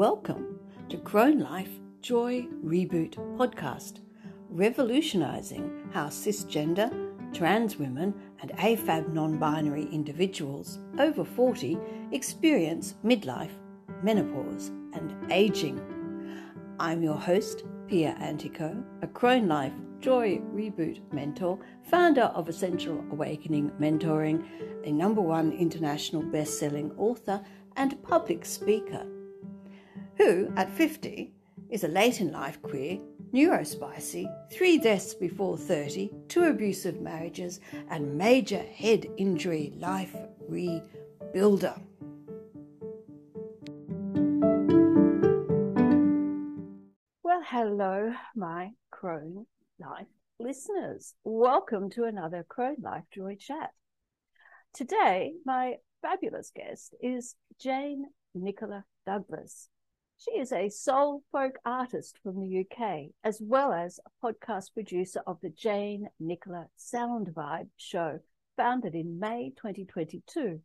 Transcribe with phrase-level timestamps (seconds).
[0.00, 1.68] Welcome to Crone Life
[2.00, 4.00] Joy Reboot podcast,
[4.48, 6.90] revolutionizing how cisgender,
[7.34, 11.76] trans women, and AFAB non binary individuals over 40
[12.12, 13.50] experience midlife,
[14.02, 15.78] menopause, and aging.
[16.78, 23.70] I'm your host, Pia Antico, a Crone Life Joy Reboot mentor, founder of Essential Awakening
[23.78, 24.46] Mentoring,
[24.86, 27.44] a number one international best selling author,
[27.76, 29.06] and public speaker,
[30.20, 31.32] who, at 50,
[31.70, 32.98] is a late in life queer,
[33.32, 40.14] neurospicy, three deaths before 30, two abusive marriages, and major head injury life
[40.50, 41.80] rebuilder.
[47.22, 49.46] Well, hello, my Crone
[49.78, 50.06] Life
[50.38, 51.14] listeners.
[51.24, 53.70] Welcome to another Crone Life Joy Chat.
[54.74, 59.70] Today, my fabulous guest is Jane Nicola Douglas.
[60.22, 65.22] She is a soul folk artist from the UK, as well as a podcast producer
[65.26, 68.20] of the Jane Nicola Sound Vibe show,
[68.54, 70.60] founded in May 2022.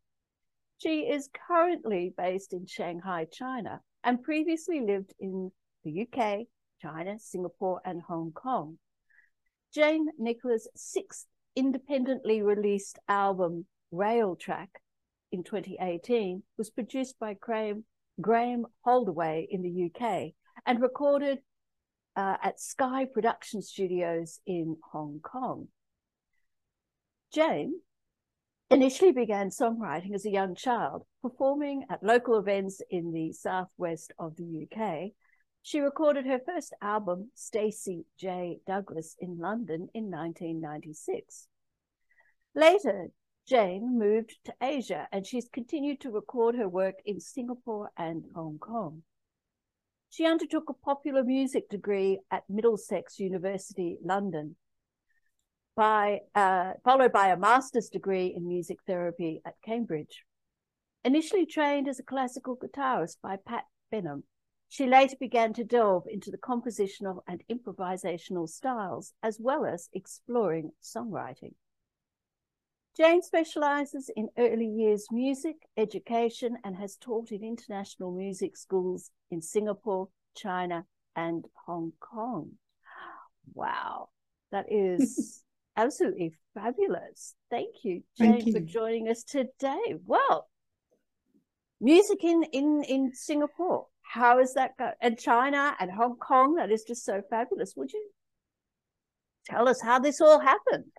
[0.77, 5.53] She is currently based in Shanghai, China, and previously lived in
[5.85, 6.47] the UK,
[6.81, 8.77] China, Singapore, and Hong Kong.
[9.73, 14.67] Jane Nicola's sixth independently released album, Railtrack,
[15.31, 17.85] in 2018 was produced by Graeme,
[18.21, 20.33] Graeme Holdaway in the UK
[20.65, 21.39] and recorded
[22.15, 25.67] uh, at Sky Production Studios in Hong Kong.
[27.33, 27.81] Jane
[28.71, 34.35] initially began songwriting as a young child, performing at local events in the southwest of
[34.37, 35.11] the UK.
[35.61, 38.59] She recorded her first album, Stacey J.
[38.67, 41.47] Douglas, in London in 1996.
[42.53, 43.09] Later,
[43.47, 48.57] Jane moved to Asia and she's continued to record her work in Singapore and Hong
[48.57, 49.03] Kong.
[50.09, 54.55] She undertook a popular music degree at Middlesex University, London,
[55.75, 60.23] by, uh, followed by a master's degree in music therapy at Cambridge.
[61.03, 64.23] Initially trained as a classical guitarist by Pat Benham,
[64.69, 70.71] she later began to delve into the compositional and improvisational styles, as well as exploring
[70.81, 71.53] songwriting.
[72.95, 79.41] Jane specializes in early years music education and has taught in international music schools in
[79.41, 80.85] Singapore, China,
[81.15, 82.51] and Hong Kong.
[83.53, 84.09] Wow,
[84.51, 85.43] that is
[85.77, 87.35] absolutely fabulous.
[87.49, 88.53] Thank you, Jane, Thank you.
[88.53, 89.95] for joining us today.
[90.05, 90.47] Well,
[91.81, 93.87] music in in in Singapore.
[94.03, 94.91] How is that go?
[95.01, 96.55] And China and Hong Kong.
[96.55, 97.73] That is just so fabulous.
[97.75, 98.09] Would you
[99.45, 100.91] tell us how this all happened?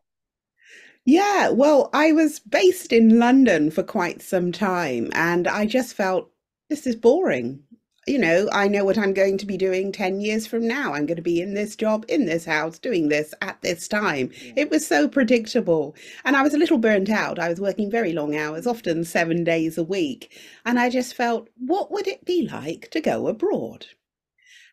[1.04, 6.30] Yeah, well, I was based in London for quite some time and I just felt
[6.68, 7.62] this is boring.
[8.08, 10.94] You know, I know what I'm going to be doing 10 years from now.
[10.94, 14.30] I'm going to be in this job, in this house, doing this at this time.
[14.40, 14.52] Yeah.
[14.56, 15.96] It was so predictable.
[16.24, 17.40] And I was a little burnt out.
[17.40, 20.40] I was working very long hours, often seven days a week.
[20.64, 23.86] And I just felt, what would it be like to go abroad?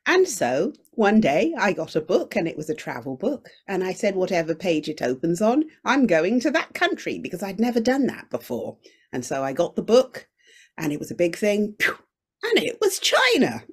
[0.05, 3.49] And so one day I got a book and it was a travel book.
[3.67, 7.59] And I said, whatever page it opens on, I'm going to that country because I'd
[7.59, 8.77] never done that before.
[9.11, 10.27] And so I got the book
[10.77, 11.75] and it was a big thing
[12.43, 13.63] and it was China.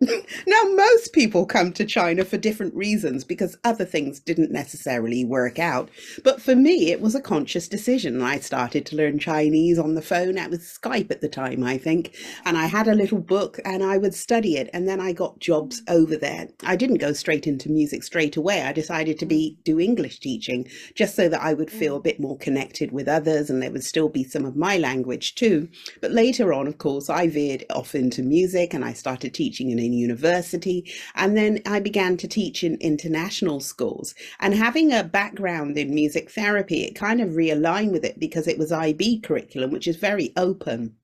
[0.46, 5.58] now, most people come to China for different reasons because other things didn't necessarily work
[5.58, 5.90] out.
[6.22, 8.22] But for me, it was a conscious decision.
[8.22, 10.38] I started to learn Chinese on the phone.
[10.38, 12.14] It was Skype at the time, I think.
[12.44, 14.70] And I had a little book and I would study it.
[14.72, 16.48] And then I got jobs over there.
[16.64, 18.62] I didn't go straight into music straight away.
[18.62, 19.64] I decided to be mm.
[19.64, 22.04] do English teaching just so that I would feel a mm.
[22.04, 25.68] bit more connected with others and there would still be some of my language too.
[26.00, 29.70] But later on, of course, I veered off into music music and I started teaching
[29.70, 30.92] in a university.
[31.14, 34.14] And then I began to teach in international schools.
[34.38, 38.58] And having a background in music therapy, it kind of realigned with it because it
[38.58, 40.96] was IB curriculum, which is very open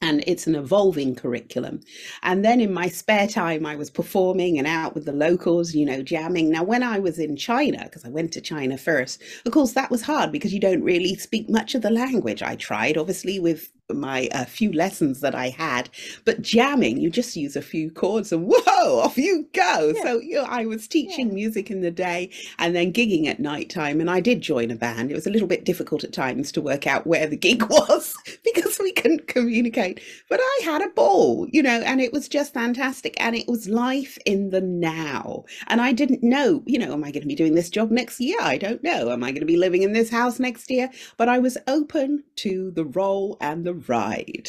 [0.00, 1.80] and it's an evolving curriculum.
[2.22, 5.84] And then in my spare time, I was performing and out with the locals, you
[5.84, 6.50] know, jamming.
[6.50, 9.90] Now, when I was in China, because I went to China first, of course, that
[9.90, 12.42] was hard because you don't really speak much of the language.
[12.42, 15.88] I tried, obviously, with my uh, few lessons that I had.
[16.24, 19.92] But jamming, you just use a few chords and whoa, off you go.
[19.94, 20.02] Yeah.
[20.02, 21.34] So you know, I was teaching yeah.
[21.34, 24.00] music in the day and then gigging at night time.
[24.00, 25.10] And I did join a band.
[25.10, 28.14] It was a little bit difficult at times to work out where the gig was
[28.44, 30.00] because we couldn't communicate.
[30.28, 33.16] But I had a ball, you know, and it was just fantastic.
[33.18, 35.44] And it was life in the now.
[35.68, 38.20] And I didn't know, you know, am I going to be doing this job next
[38.20, 38.38] year?
[38.40, 39.10] I don't know.
[39.10, 40.90] Am I going to be living in this house next year?
[41.16, 44.48] But I was open to the role and the ride.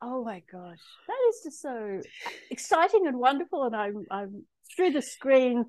[0.00, 2.02] Oh my gosh, that is just so
[2.50, 4.44] exciting and wonderful, and I'm I'm
[4.76, 5.64] through the screen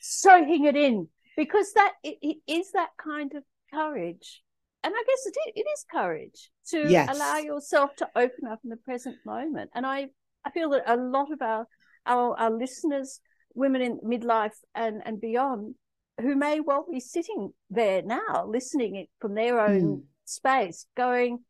[0.00, 3.42] soaking it in because that it, it is that kind of
[3.72, 4.42] courage,
[4.84, 7.08] and I guess it is, it is courage to Yes.
[7.08, 10.10] allow yourself to open up in the present moment, and I
[10.44, 11.66] I feel that a lot of our
[12.06, 13.20] our, our listeners,
[13.54, 15.74] women in midlife and and beyond,
[16.20, 20.02] who may well be sitting there now listening it from their own Mm.
[20.24, 21.40] space, going,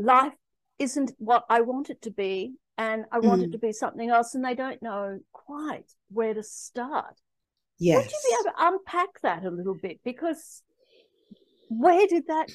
[0.00, 0.32] life
[0.78, 3.52] isn't what I want it to be, and I want it Mm.
[3.52, 7.20] to be something else, and they don't know quite where to start.
[7.78, 8.12] Would Yes.
[8.12, 10.00] you be able to unpack that a little bit?
[10.04, 10.62] Because
[11.68, 12.48] where did that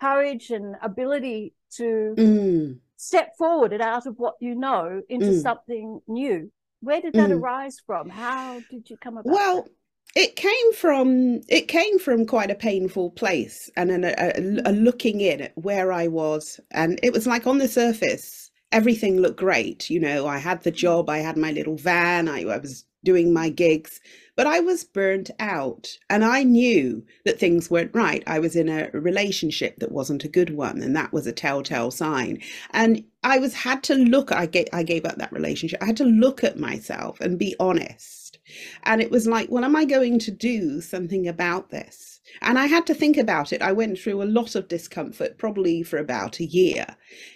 [0.00, 2.80] courage and ability to Mm.
[2.96, 5.42] step forward and out of what you know into Mm.
[5.42, 7.38] something new, where did that Mm.
[7.38, 8.10] arise from?
[8.10, 9.70] How did you come about Well, that?
[10.14, 14.72] It came from it came from quite a painful place and an, a, a, a
[14.72, 19.38] looking in at where I was, and it was like on the surface, everything looked
[19.38, 19.90] great.
[19.90, 23.32] You know, I had the job, I had my little van, I, I was doing
[23.32, 24.00] my gigs,
[24.36, 28.22] but I was burnt out, and I knew that things weren't right.
[28.26, 31.90] I was in a relationship that wasn't a good one, and that was a telltale
[31.90, 32.40] sign.
[32.72, 34.32] And I was had to look.
[34.32, 35.82] I gave I gave up that relationship.
[35.82, 38.38] I had to look at myself and be honest.
[38.84, 42.13] And it was like, well, am I going to do something about this?
[42.42, 43.62] And I had to think about it.
[43.62, 46.86] I went through a lot of discomfort, probably for about a year.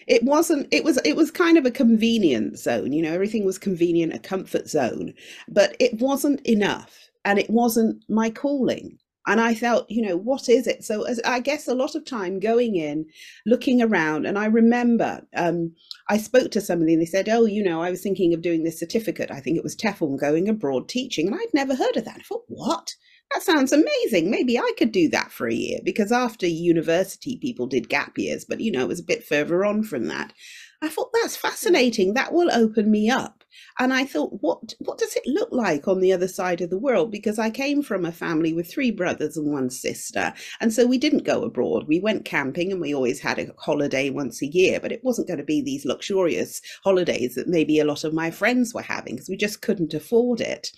[0.06, 3.58] It wasn't, it was, it was kind of a convenient zone, you know, everything was
[3.58, 5.14] convenient, a comfort zone,
[5.48, 7.10] but it wasn't enough.
[7.24, 8.98] And it wasn't my calling.
[9.26, 10.82] And I felt, you know, what is it?
[10.82, 13.04] So as, I guess a lot of time going in,
[13.44, 15.74] looking around, and I remember um,
[16.08, 18.64] I spoke to somebody and they said, Oh, you know, I was thinking of doing
[18.64, 19.30] this certificate.
[19.30, 21.26] I think it was TEFL going abroad teaching.
[21.26, 22.16] And I'd never heard of that.
[22.20, 22.94] I thought, What?
[23.32, 24.30] That sounds amazing.
[24.30, 28.44] Maybe I could do that for a year because after university, people did gap years,
[28.44, 30.32] but you know, it was a bit further on from that.
[30.80, 31.40] I thought that's mm.
[31.40, 32.14] fascinating.
[32.14, 33.44] That will open me up.
[33.80, 36.78] And I thought, what what does it look like on the other side of the
[36.78, 37.10] world?
[37.10, 40.32] Because I came from a family with three brothers and one sister.
[40.60, 41.86] And so we didn't go abroad.
[41.88, 45.28] We went camping and we always had a holiday once a year, but it wasn't
[45.28, 49.16] going to be these luxurious holidays that maybe a lot of my friends were having
[49.16, 50.70] because we just couldn't afford it.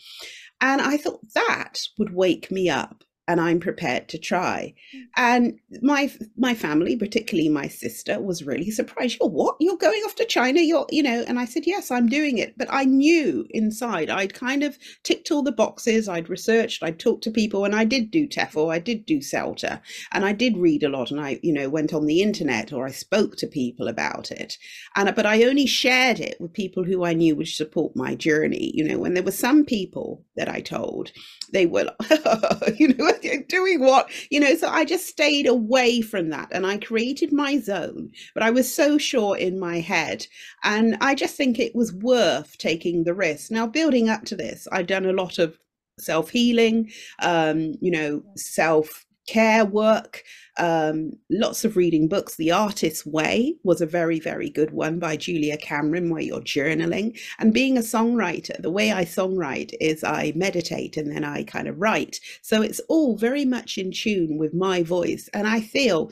[0.61, 4.75] And I thought that would wake me up and I'm prepared to try.
[4.95, 5.03] Mm.
[5.17, 9.19] And my my family, particularly my sister, was really surprised.
[9.21, 9.55] You're what?
[9.61, 10.61] You're going off to China?
[10.61, 12.59] You're, you know, and I said, Yes, I'm doing it.
[12.59, 16.09] But I knew inside I'd kind of ticked all the boxes.
[16.09, 19.81] I'd researched, I'd talked to people, and I did do TEFL, I did do CELTA,
[20.11, 22.85] and I did read a lot, and I, you know, went on the internet or
[22.85, 24.59] I spoke to people about it.
[24.97, 28.73] And but I only shared it with people who I knew would support my journey.
[28.75, 31.13] You know, when there were some people that I told,
[31.53, 31.91] they were,
[32.77, 33.11] you know,
[33.49, 34.55] doing what, you know.
[34.57, 38.11] So I just stayed away from that, and I created my zone.
[38.35, 40.27] But I was so sure in my head,
[40.65, 43.51] and I just think it was worth taking the risk.
[43.51, 45.59] Now, building up to this, I'd done a lot of
[45.99, 50.25] self healing, um, you know, self care work,
[50.59, 52.35] um, lots of reading books.
[52.35, 57.17] The Artist's Way was a very, very good one by Julia Cameron, where you're journaling.
[57.39, 61.69] And being a songwriter, the way I songwrite is I meditate and then I kind
[61.69, 62.19] of write.
[62.43, 65.29] So it's all very much in tune with my voice.
[65.33, 66.11] And I feel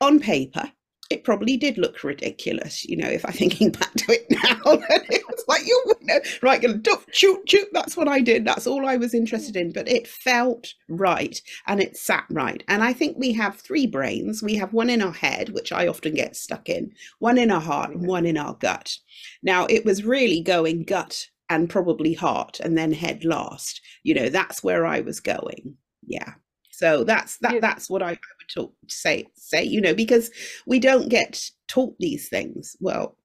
[0.00, 0.72] on paper,
[1.10, 4.60] it probably did look ridiculous, you know, if I'm thinking back to it now.
[5.10, 7.68] it was like, you know, right, gonna duff, shoot, shoot.
[7.72, 8.44] That's what I did.
[8.44, 9.72] That's all I was interested in.
[9.72, 12.62] But it felt right and it sat right.
[12.68, 14.42] And I think we have three brains.
[14.42, 17.60] We have one in our head, which I often get stuck in, one in our
[17.60, 18.96] heart, and one in our gut.
[19.42, 23.80] Now, it was really going gut and probably heart and then head last.
[24.02, 25.76] You know, that's where I was going.
[26.06, 26.34] Yeah.
[26.72, 27.54] So that's that.
[27.54, 28.18] You- That's what I,
[28.52, 29.26] talk, say.
[29.34, 30.30] Say, you know, because
[30.66, 32.76] we don't get taught these things.
[32.80, 33.16] Well,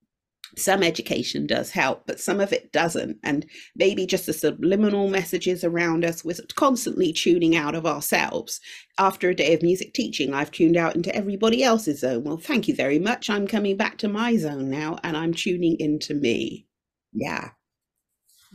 [0.58, 3.18] some education does help, but some of it doesn't.
[3.24, 8.60] And maybe just the subliminal messages around us, we're constantly tuning out of ourselves.
[9.00, 12.24] After a day of music teaching, I've tuned out into everybody else's zone.
[12.24, 13.30] Well, thank you very much.
[13.30, 16.68] I'm coming back to my zone now and I'm tuning into me.
[17.14, 17.52] Yeah.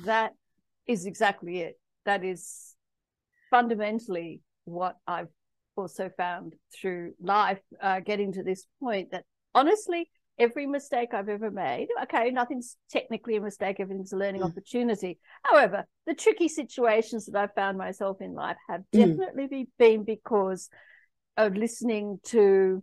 [0.04, 0.32] That
[0.86, 1.80] is exactly it.
[2.04, 2.74] That is
[3.50, 5.28] fundamentally what I've
[5.76, 11.50] also found through life, uh, getting to this point that honestly, every mistake I've ever
[11.50, 14.50] made, okay, nothing's technically a mistake, everything's a learning Mm.
[14.50, 15.18] opportunity.
[15.42, 19.16] However, the tricky situations that I've found myself in life have Mm.
[19.16, 20.68] definitely be, been because
[21.36, 22.82] of listening to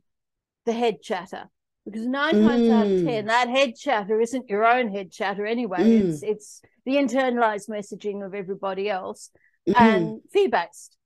[0.65, 1.49] the head chatter.
[1.85, 3.03] Because nine times out of Mm.
[3.03, 5.79] ten, that head chatter isn't your own head chatter anyway.
[5.79, 6.09] Mm.
[6.09, 9.31] It's it's the internalized messaging of everybody else
[9.67, 9.73] Mm.
[9.75, 10.97] and fear based.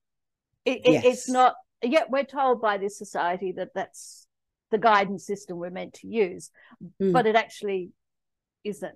[0.65, 1.55] It, it, It's not.
[1.83, 4.27] Yet we're told by this society that that's
[4.71, 6.51] the guidance system we're meant to use,
[7.01, 7.13] mm.
[7.13, 7.91] but it actually
[8.63, 8.95] isn't.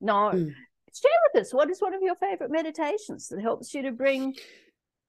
[0.00, 0.30] No.
[0.34, 0.54] Mm.
[0.94, 4.34] Share with us what is one of your favorite meditations that helps you to bring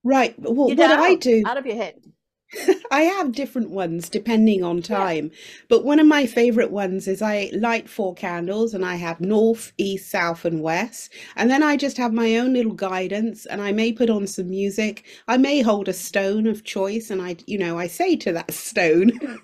[0.04, 1.96] right well what I do out of your head.
[2.92, 5.40] I have different ones depending on time, yeah.
[5.68, 9.72] but one of my favorite ones is I light four candles and I have north,
[9.78, 11.14] east, south, and west.
[11.36, 14.50] And then I just have my own little guidance and I may put on some
[14.50, 15.06] music.
[15.28, 18.52] I may hold a stone of choice and I, you know, I say to that
[18.54, 19.40] stone,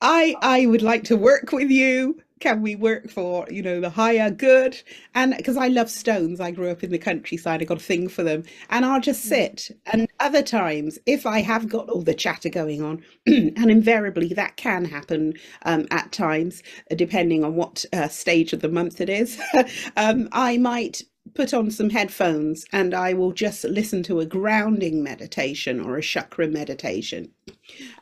[0.00, 3.88] I I would like to work with you can we work for you know the
[3.88, 4.78] higher good
[5.14, 8.06] and because i love stones i grew up in the countryside i got a thing
[8.06, 9.28] for them and i'll just mm.
[9.28, 14.28] sit and other times if i have got all the chatter going on and invariably
[14.28, 15.32] that can happen
[15.64, 16.62] um, at times
[16.94, 19.40] depending on what uh, stage of the month it is
[19.96, 21.00] um, i might
[21.32, 26.02] put on some headphones and I will just listen to a grounding meditation or a
[26.02, 27.30] chakra meditation.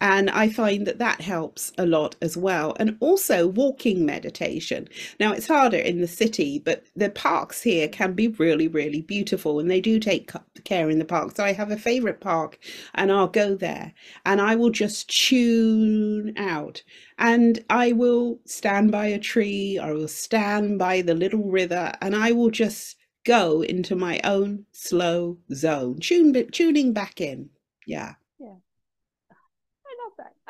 [0.01, 2.77] And I find that that helps a lot as well.
[2.79, 4.89] And also walking meditation.
[5.21, 9.61] Now, it's harder in the city, but the parks here can be really, really beautiful.
[9.61, 10.31] And they do take
[10.65, 11.37] care in the park.
[11.37, 12.59] So I have a favorite park
[12.95, 13.93] and I'll go there
[14.25, 16.83] and I will just tune out.
[17.19, 22.17] And I will stand by a tree, I will stand by the little river, and
[22.17, 27.51] I will just go into my own slow zone, tune, tuning back in.
[27.87, 28.15] Yeah.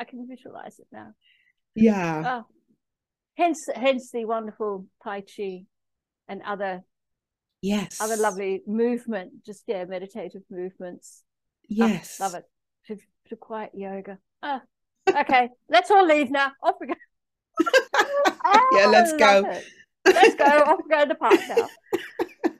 [0.02, 0.08] I love that.
[0.08, 1.12] I can visualize it now.
[1.74, 2.42] Yeah.
[2.42, 2.46] Oh.
[3.36, 5.64] Hence, hence the wonderful Tai Chi
[6.28, 6.82] and other
[7.62, 11.22] yes other lovely movement just yeah meditative movements
[11.80, 12.44] oh, yes oh, love it
[12.86, 12.96] to,
[13.28, 14.60] to quiet yoga oh,
[15.08, 16.94] okay let's all leave now off we go
[17.94, 19.64] oh, yeah let's go it.
[20.06, 21.68] let's go off we go to the park now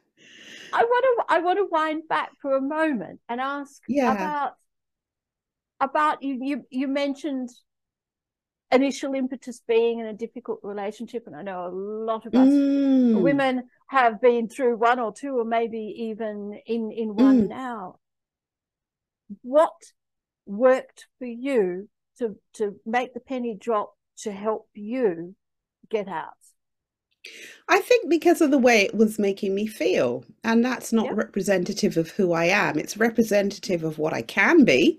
[0.74, 4.12] I want to I want to wind back for a moment and ask yeah.
[4.12, 4.52] about
[5.82, 7.50] about you you you mentioned
[8.70, 13.20] initial impetus being in a difficult relationship and I know a lot of us mm.
[13.20, 17.48] women have been through one or two or maybe even in in one mm.
[17.48, 17.96] now
[19.42, 19.74] what
[20.46, 25.34] worked for you to to make the penny drop to help you
[25.90, 26.32] get out
[27.68, 30.24] I think because of the way it was making me feel.
[30.42, 32.76] And that's not representative of who I am.
[32.80, 34.98] It's representative of what I can be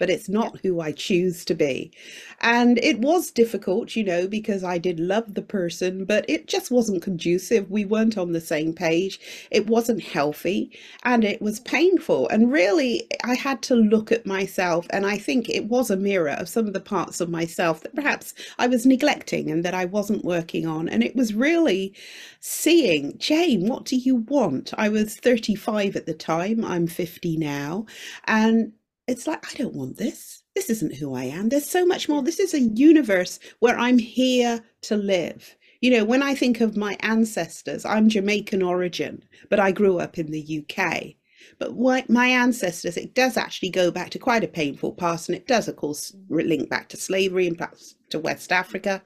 [0.00, 0.60] but it's not yeah.
[0.64, 1.92] who I choose to be.
[2.40, 6.70] And it was difficult, you know, because I did love the person, but it just
[6.70, 7.70] wasn't conducive.
[7.70, 9.20] We weren't on the same page.
[9.50, 10.72] It wasn't healthy
[11.04, 12.28] and it was painful.
[12.30, 14.86] And really, I had to look at myself.
[14.90, 17.94] And I think it was a mirror of some of the parts of myself that
[17.94, 20.88] perhaps I was neglecting and that I wasn't working on.
[20.88, 21.94] And it was really
[22.40, 24.72] seeing, Jane, what do you want?
[24.78, 27.84] I was 35 at the time, I'm 50 now.
[28.24, 28.72] And
[29.06, 30.42] it's like, I don't want this.
[30.54, 31.48] This isn't who I am.
[31.48, 32.22] There's so much more.
[32.22, 35.56] This is a universe where I'm here to live.
[35.80, 40.18] You know, when I think of my ancestors, I'm Jamaican origin, but I grew up
[40.18, 41.14] in the UK.
[41.58, 45.46] But my ancestors, it does actually go back to quite a painful past, and it
[45.46, 49.02] does, of course, link back to slavery and perhaps to West Africa.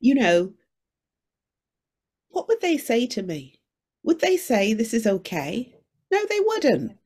[0.00, 0.52] You know,
[2.28, 3.60] what would they say to me?
[4.02, 5.74] Would they say this is okay?
[6.10, 6.99] No, they wouldn't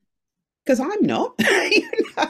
[0.65, 1.35] because I'm not.
[1.39, 2.29] you know?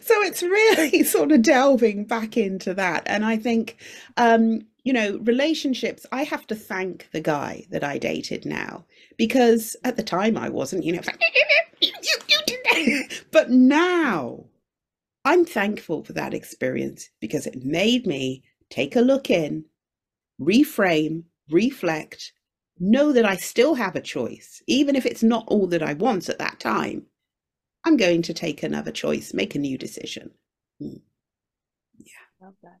[0.00, 3.02] So it's really sort of delving back into that.
[3.06, 3.76] And I think,
[4.16, 8.84] um, you know, relationships, I have to thank the guy that I dated now
[9.16, 11.02] because at the time I wasn't, you know,
[13.30, 14.44] but now
[15.24, 19.64] I'm thankful for that experience because it made me take a look in,
[20.40, 22.32] reframe, reflect,
[22.78, 26.28] know that I still have a choice, even if it's not all that I want
[26.28, 27.06] at that time
[27.84, 30.30] I'm going to take another choice, make a new decision.
[30.80, 31.00] Mm.
[31.98, 32.46] Yeah.
[32.46, 32.78] Love that.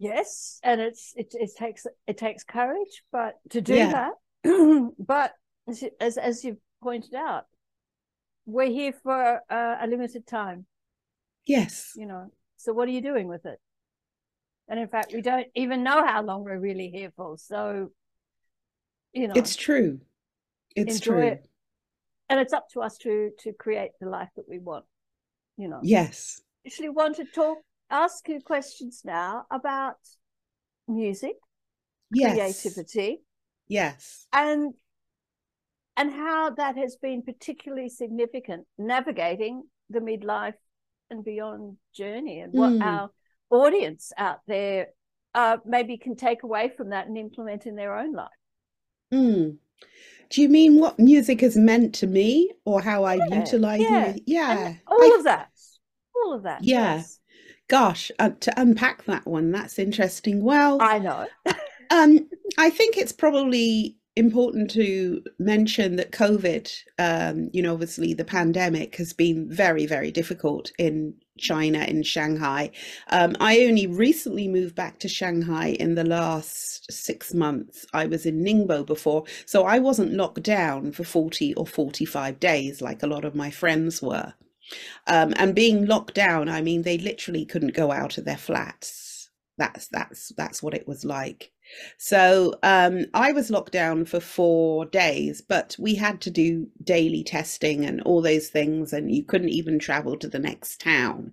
[0.00, 4.10] Yes, and it's it, it takes it takes courage, but to do yeah.
[4.44, 5.32] that, but
[6.00, 7.46] as as you've pointed out,
[8.46, 10.66] we're here for a limited time.
[11.46, 11.92] Yes.
[11.96, 13.58] You know, so what are you doing with it?
[14.68, 17.38] And in fact, we don't even know how long we're really here for.
[17.38, 17.90] So,
[19.12, 20.00] you know, it's true.
[20.76, 21.22] It's true.
[21.22, 21.47] It
[22.28, 24.84] and it's up to us to to create the life that we want
[25.56, 27.58] you know yes actually want to talk
[27.90, 29.96] ask you questions now about
[30.86, 31.36] music
[32.10, 32.32] yes.
[32.32, 33.22] creativity
[33.66, 34.74] yes and
[35.96, 40.54] and how that has been particularly significant navigating the midlife
[41.10, 42.82] and beyond journey and what mm.
[42.82, 43.10] our
[43.50, 44.88] audience out there
[45.34, 48.28] uh, maybe can take away from that and implement in their own life
[49.12, 49.56] mm.
[50.30, 54.06] Do you mean what music has meant to me or how I yeah, utilize yeah.
[54.06, 54.22] it?
[54.26, 54.58] Yeah.
[54.58, 55.50] And all I, of that.
[56.14, 56.62] All of that.
[56.62, 56.96] Yeah.
[56.96, 57.18] Yes.
[57.68, 60.42] Gosh, uh, to unpack that one, that's interesting.
[60.42, 61.26] Well, I know.
[61.90, 68.24] um, I think it's probably important to mention that COVID, um, you know, obviously the
[68.24, 72.70] pandemic has been very, very difficult in China, in Shanghai.
[73.08, 77.86] Um, I only recently moved back to Shanghai in the last six months.
[77.92, 82.82] I was in Ningbo before, so I wasn't locked down for 40 or 45 days
[82.82, 84.34] like a lot of my friends were.
[85.06, 89.30] Um, and being locked down, I mean, they literally couldn't go out of their flats.
[89.56, 91.50] That's that's that's what it was like.
[91.96, 97.22] So um, I was locked down for four days, but we had to do daily
[97.22, 101.32] testing and all those things, and you couldn't even travel to the next town.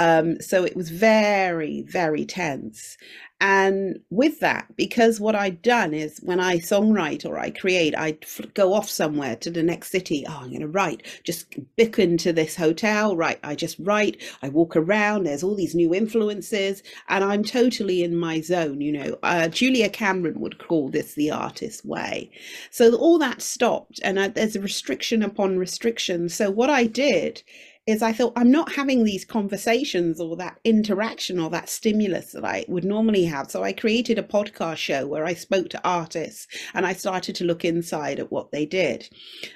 [0.00, 2.96] Um, so it was very, very tense.
[3.42, 8.24] And with that, because what I'd done is when I songwrite or I create, I'd
[8.54, 10.24] go off somewhere to the next city.
[10.26, 13.38] Oh, I'm going to write, just book into this hotel, right?
[13.42, 18.16] I just write, I walk around, there's all these new influences, and I'm totally in
[18.16, 18.80] my zone.
[18.80, 22.30] You know, uh, Julia Cameron would call this the artist way.
[22.70, 26.30] So all that stopped, and I, there's a restriction upon restriction.
[26.30, 27.42] So what I did
[27.86, 32.44] is I thought I'm not having these conversations or that interaction or that stimulus that
[32.44, 33.50] I would normally have.
[33.50, 37.44] So I created a podcast show where I spoke to artists and I started to
[37.44, 39.08] look inside at what they did.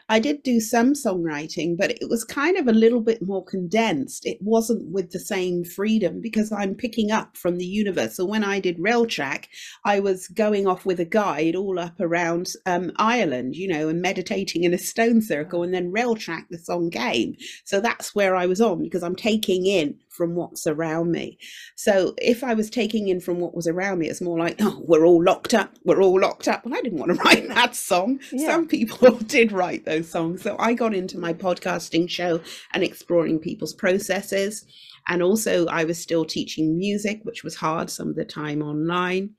[0.08, 4.26] I did do some songwriting, but it was kind of a little bit more condensed.
[4.26, 8.16] It wasn't with the same freedom because I'm picking up from the universe.
[8.16, 9.48] So when I did Rail Track,
[9.84, 14.00] I was going off with a guide all up around um, Ireland, you know, and
[14.00, 15.62] meditating in a stone circle.
[15.62, 17.34] And then Rail Track, the song came.
[17.64, 17.80] So
[18.14, 21.38] that's where I was on because I'm taking in from what's around me.
[21.76, 24.82] So if I was taking in from what was around me, it's more like, oh,
[24.86, 26.64] we're all locked up, we're all locked up.
[26.64, 28.20] Well, I didn't want to write that song.
[28.32, 28.48] Yeah.
[28.48, 30.42] Some people did write those songs.
[30.42, 32.40] So I got into my podcasting show
[32.72, 34.64] and exploring people's processes.
[35.06, 39.34] And also, I was still teaching music, which was hard some of the time online.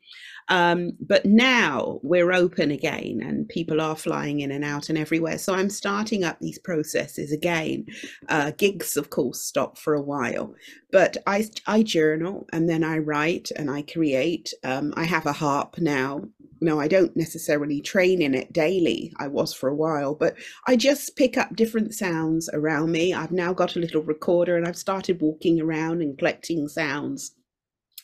[0.48, 5.38] Um, but now we're open again and people are flying in and out and everywhere.
[5.38, 7.86] So I'm starting up these processes again.
[8.30, 10.54] Uh, gigs, of course, stop for a while,
[10.92, 14.54] but I, I journal and then I write and I create.
[14.64, 16.26] Um, I have a harp now.
[16.62, 19.12] No, I don't necessarily train in it daily.
[19.18, 20.36] I was for a while, but
[20.68, 23.14] I just pick up different sounds around me.
[23.14, 27.36] I've now got a little recorder and I've started walking around and collecting sounds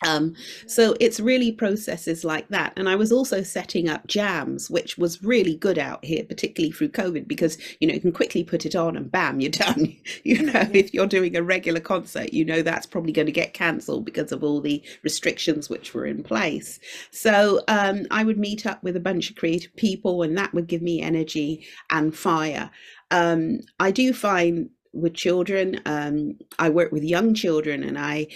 [0.06, 0.36] um,
[0.68, 2.74] so it's really processes like that.
[2.76, 6.90] And I was also setting up jams, which was really good out here, particularly through
[6.90, 9.96] COVID, because you know you can quickly put it on and bam, you're done.
[10.24, 13.54] you know, if you're doing a regular concert, you know that's probably going to get
[13.54, 16.80] cancelled because of all the restrictions which were in place.
[17.12, 20.68] So um, I would meet up with a bunch of creative people, and that would
[20.68, 22.72] give me energy and fire.
[23.12, 25.82] Um, I do find with children.
[25.86, 28.28] Um, I work with young children and I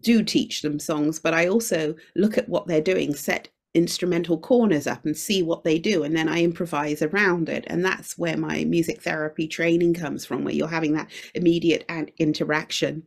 [0.00, 4.86] do teach them songs, but I also look at what they're doing, set instrumental corners
[4.86, 8.38] up and see what they do and then I improvise around it and that's where
[8.38, 11.84] my music therapy training comes from where you're having that immediate
[12.16, 13.02] interaction.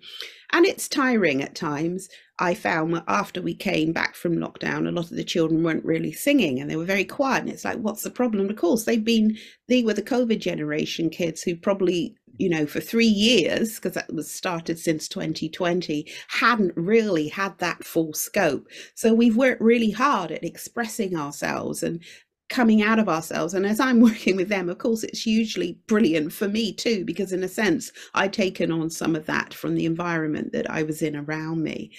[0.52, 2.08] And it's tiring at times
[2.40, 5.86] I found that after we came back from lockdown a lot of the children weren't
[5.86, 8.84] really singing and they were very quiet and it's like what's the problem of course
[8.84, 13.76] they've been they were the covid generation kids who probably you know, for three years,
[13.76, 18.66] because that was started since 2020, hadn't really had that full scope.
[18.96, 22.02] So we've worked really hard at expressing ourselves and
[22.50, 23.54] coming out of ourselves.
[23.54, 27.32] And as I'm working with them, of course, it's hugely brilliant for me too, because
[27.32, 31.02] in a sense, I'd taken on some of that from the environment that I was
[31.02, 31.92] in around me.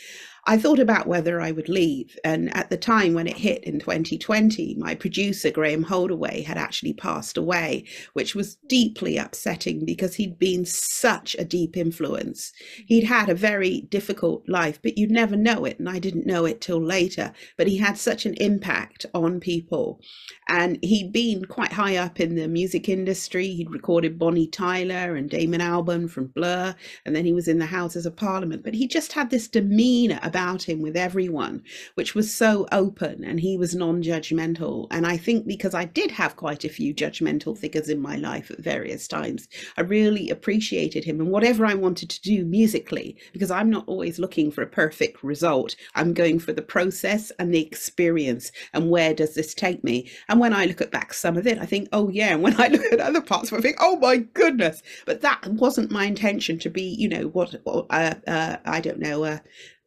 [0.47, 2.19] I thought about whether I would leave.
[2.25, 6.95] And at the time when it hit in 2020, my producer, Graeme Holdaway, had actually
[6.95, 12.53] passed away, which was deeply upsetting because he'd been such a deep influence.
[12.87, 15.79] He'd had a very difficult life, but you'd never know it.
[15.79, 17.33] And I didn't know it till later.
[17.59, 20.01] But he had such an impact on people.
[20.49, 23.49] And he'd been quite high up in the music industry.
[23.49, 26.75] He'd recorded Bonnie Tyler and Damon Albarn from Blur.
[27.05, 28.65] And then he was in the Houses of Parliament.
[28.65, 31.65] But he just had this demeanor about him with everyone,
[31.97, 34.87] which was so open and he was non judgmental.
[34.93, 38.49] And I think because I did have quite a few judgmental figures in my life
[38.53, 43.51] at various times, I really appreciated him and whatever I wanted to do musically, because
[43.51, 45.75] I'm not always looking for a perfect result.
[45.97, 50.09] I'm going for the process and the experience and where does this take me?
[50.29, 52.35] And when I look at back some of it, I think, oh yeah.
[52.35, 54.81] And when I look at other parts, I think, oh my goodness.
[55.07, 59.25] But that wasn't my intention to be, you know, what, uh, uh, I don't know,
[59.25, 59.39] uh,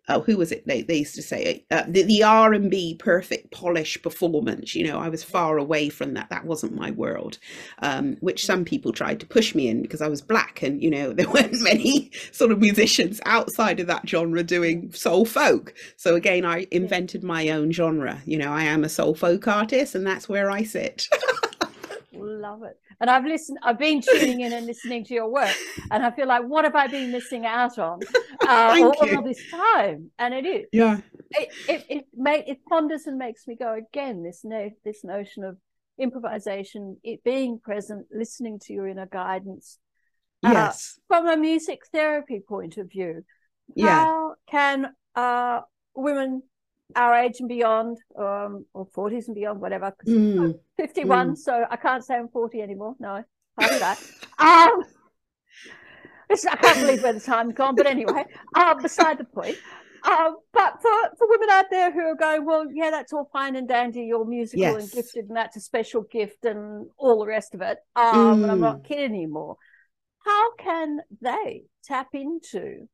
[0.09, 0.67] oh, who was it?
[0.67, 4.75] They, they used to say uh, the, the R and B perfect polish performance.
[4.75, 6.29] You know, I was far away from that.
[6.29, 7.37] That wasn't my world,
[7.79, 10.89] um, which some people tried to push me in because I was black, and you
[10.89, 15.73] know there weren't many sort of musicians outside of that genre doing soul folk.
[15.97, 18.21] So again, I invented my own genre.
[18.25, 21.07] You know, I am a soul folk artist, and that's where I sit.
[22.15, 22.79] Love it.
[22.99, 25.55] And I've listened, I've been tuning in and listening to your work,
[25.91, 27.99] and I feel like, what have I been missing out on
[28.47, 28.47] uh,
[28.81, 30.11] all, all, this time?
[30.19, 30.65] And it is.
[30.71, 30.99] Yeah.
[31.31, 34.23] It it it, may, it ponders and makes me go again.
[34.23, 35.57] This no, this notion of
[35.97, 39.79] improvisation, it being present, listening to your inner guidance.
[40.45, 40.99] Uh, yes.
[41.07, 43.23] From a music therapy point of view,
[43.75, 44.05] yeah.
[44.05, 45.61] how can uh,
[45.95, 46.43] women
[46.95, 49.93] our age and beyond, um, or 40s and beyond, whatever.
[50.07, 50.59] Mm.
[50.77, 51.37] 51, mm.
[51.37, 52.95] so I can't say I'm 40 anymore.
[52.99, 53.23] No,
[53.59, 53.99] do that.
[54.37, 54.83] um,
[56.29, 59.57] I can't believe where the time's gone, but anyway, uh, beside the point.
[60.03, 63.55] Um, but for, for women out there who are going, well, yeah, that's all fine
[63.55, 64.03] and dandy.
[64.03, 64.83] You're musical yes.
[64.83, 67.77] and gifted, and that's a special gift, and all the rest of it.
[67.95, 68.49] Um, mm.
[68.49, 68.85] I'm not mm.
[68.85, 69.57] kidding anymore.
[70.25, 72.87] How can they tap into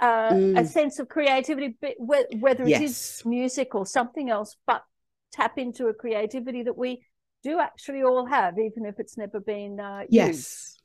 [0.00, 0.58] uh, mm.
[0.58, 2.82] a sense of creativity, whether it yes.
[2.82, 4.82] is music or something else, but
[5.32, 7.02] tap into a creativity that we
[7.42, 10.76] do actually all have, even if it's never been uh, yes.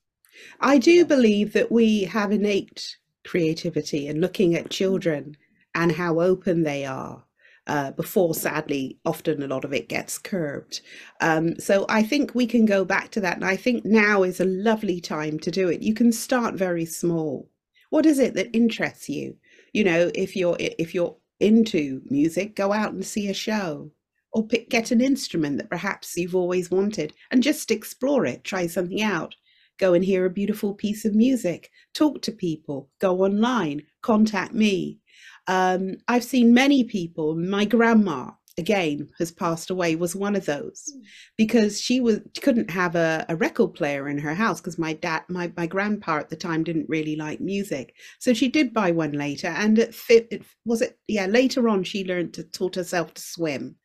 [0.60, 5.38] I do believe that we have innate creativity and looking at children
[5.74, 7.24] and how open they are.
[7.68, 10.82] Uh, before, sadly, often a lot of it gets curbed.
[11.20, 13.38] Um, so I think we can go back to that.
[13.38, 15.82] And I think now is a lovely time to do it.
[15.82, 17.50] You can start very small
[17.96, 19.38] what is it that interests you?
[19.72, 23.90] You know if you're if you're into music go out and see a show
[24.34, 28.68] or pick, get an instrument that perhaps you've always wanted and just explore it try
[28.68, 29.34] something out.
[29.80, 35.00] Go and hear a beautiful piece of music talk to people go online contact me.
[35.48, 40.84] Um, i've seen many people my grandma again has passed away was one of those.
[40.94, 41.02] Hmm.
[41.38, 45.24] because she was couldn't have a, a record player in her house because my dad
[45.28, 47.96] my, my grandpa at the time didn't really like music.
[48.20, 51.84] So she did buy one later and it, fit, it was it yeah later on
[51.84, 53.76] she learned to taught herself to swim.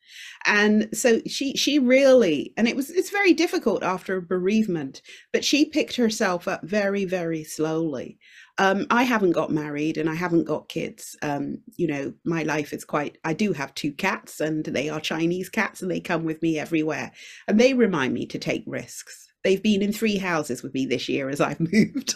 [0.45, 5.45] And so she she really and it was it's very difficult after a bereavement but
[5.45, 8.19] she picked herself up very very slowly
[8.61, 11.17] um, I haven't got married and I haven't got kids.
[11.23, 14.99] Um, you know, my life is quite, I do have two cats and they are
[14.99, 17.11] Chinese cats and they come with me everywhere
[17.47, 19.29] and they remind me to take risks.
[19.43, 22.13] They've been in three houses with me this year as I've moved.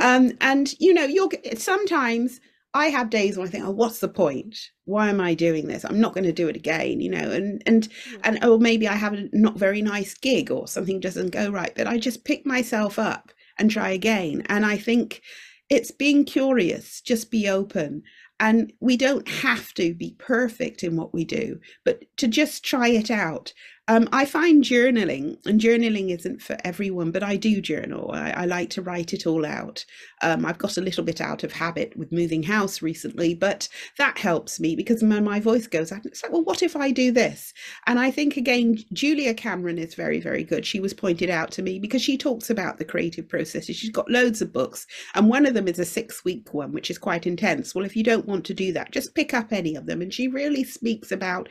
[0.00, 2.38] um, and, you know, you're sometimes
[2.74, 4.56] I have days when I think, oh, what's the point?
[4.84, 5.84] Why am I doing this?
[5.84, 7.88] I'm not going to do it again, you know, and, and,
[8.22, 11.72] and, or maybe I have a not very nice gig or something doesn't go right,
[11.74, 14.44] but I just pick myself up and try again.
[14.46, 15.22] And I think,
[15.70, 18.02] it's being curious, just be open.
[18.40, 22.88] And we don't have to be perfect in what we do, but to just try
[22.88, 23.52] it out
[23.88, 28.10] um, I find journaling, and journaling isn't for everyone, but I do journal.
[28.12, 29.84] I, I like to write it all out.
[30.20, 34.18] Um, I've got a little bit out of habit with moving house recently, but that
[34.18, 37.10] helps me because when my voice goes out, it's like, well, what if I do
[37.10, 37.54] this?
[37.86, 40.66] And I think, again, Julia Cameron is very, very good.
[40.66, 43.76] She was pointed out to me because she talks about the creative processes.
[43.76, 46.90] She's got loads of books, and one of them is a six week one, which
[46.90, 47.74] is quite intense.
[47.74, 50.02] Well, if you don't want to do that, just pick up any of them.
[50.02, 51.48] And she really speaks about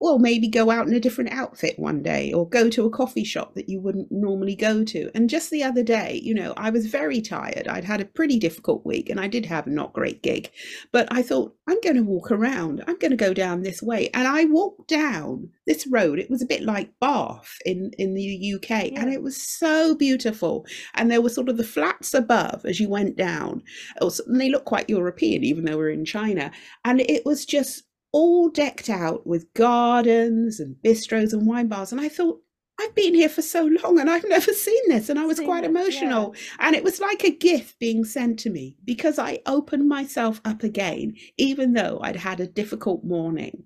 [0.00, 3.22] well, maybe go out in a different outfit one day or go to a coffee
[3.22, 5.10] shop that you wouldn't normally go to.
[5.14, 7.68] And just the other day, you know, I was very tired.
[7.68, 10.50] I'd had a pretty difficult week and I did have a not great gig.
[10.90, 12.82] But I thought, I'm going to walk around.
[12.86, 14.08] I'm going to go down this way.
[14.14, 16.18] And I walked down this road.
[16.18, 18.92] It was a bit like Bath in, in the UK.
[18.92, 19.02] Yeah.
[19.02, 20.64] And it was so beautiful.
[20.94, 23.62] And there were sort of the flats above as you went down.
[24.00, 26.50] And they look quite European, even though we're in China.
[26.86, 31.92] And it was just all decked out with gardens and bistros and wine bars.
[31.92, 32.40] And I thought,
[32.80, 35.10] I've been here for so long and I've never seen this.
[35.10, 36.34] And I was quite emotional.
[36.34, 36.66] yeah.
[36.66, 40.62] And it was like a gift being sent to me because I opened myself up
[40.62, 43.64] again, even though I'd had a difficult morning.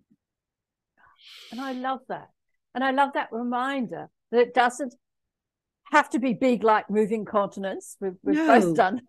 [1.52, 2.30] And I love that.
[2.74, 4.94] And I love that reminder that it doesn't
[5.92, 7.96] have to be big like moving continents.
[8.00, 8.60] We've, we've no.
[8.60, 9.02] both done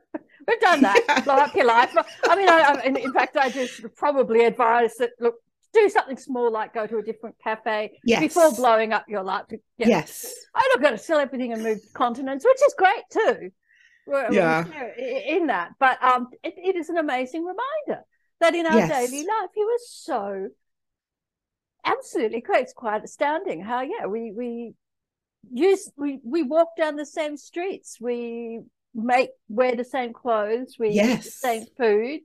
[0.47, 1.01] we've done that.
[1.07, 1.21] Yeah.
[1.21, 1.95] Blow up your life.
[2.23, 5.35] I mean, I, I, in, fact, I just probably advise that look,
[5.73, 8.19] do something small like go to a different cafe yes.
[8.19, 9.45] before blowing up your life.
[9.77, 13.51] Yes, I'm not going to sell everything and move continents, which is great too.
[14.31, 14.65] Yeah,
[14.97, 18.03] in that, but um, it, it is an amazing reminder
[18.39, 18.89] that in our yes.
[18.89, 20.49] daily life, he was so
[21.83, 22.63] absolutely great.
[22.63, 24.73] It's quite astounding how yeah we we
[25.51, 28.61] use we we walk down the same streets we
[28.95, 31.19] make wear the same clothes we yes.
[31.19, 32.19] eat the same food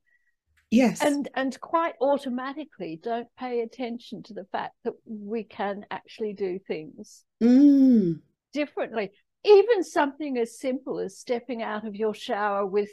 [0.70, 1.02] Yes.
[1.02, 6.58] and and quite automatically don't pay attention to the fact that we can actually do
[6.66, 8.20] things Mm.
[8.52, 9.10] differently
[9.44, 12.90] even something as simple as stepping out of your shower with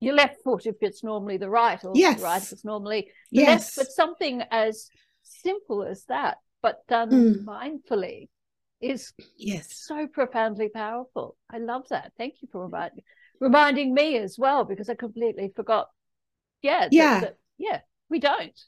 [0.00, 2.16] your left foot if it's normally the right or Yes.
[2.18, 3.74] the right if it's normally the left Yes.
[3.76, 4.90] but something as
[5.22, 7.44] simple as that but done Mm.
[7.44, 8.28] mindfully
[8.82, 9.72] is Yes.
[9.74, 13.04] so profoundly powerful i love that thank you for reminding
[13.40, 15.88] reminding me as well because i completely forgot
[16.62, 17.20] yeah Yeah.
[17.20, 18.58] that- yeah we don't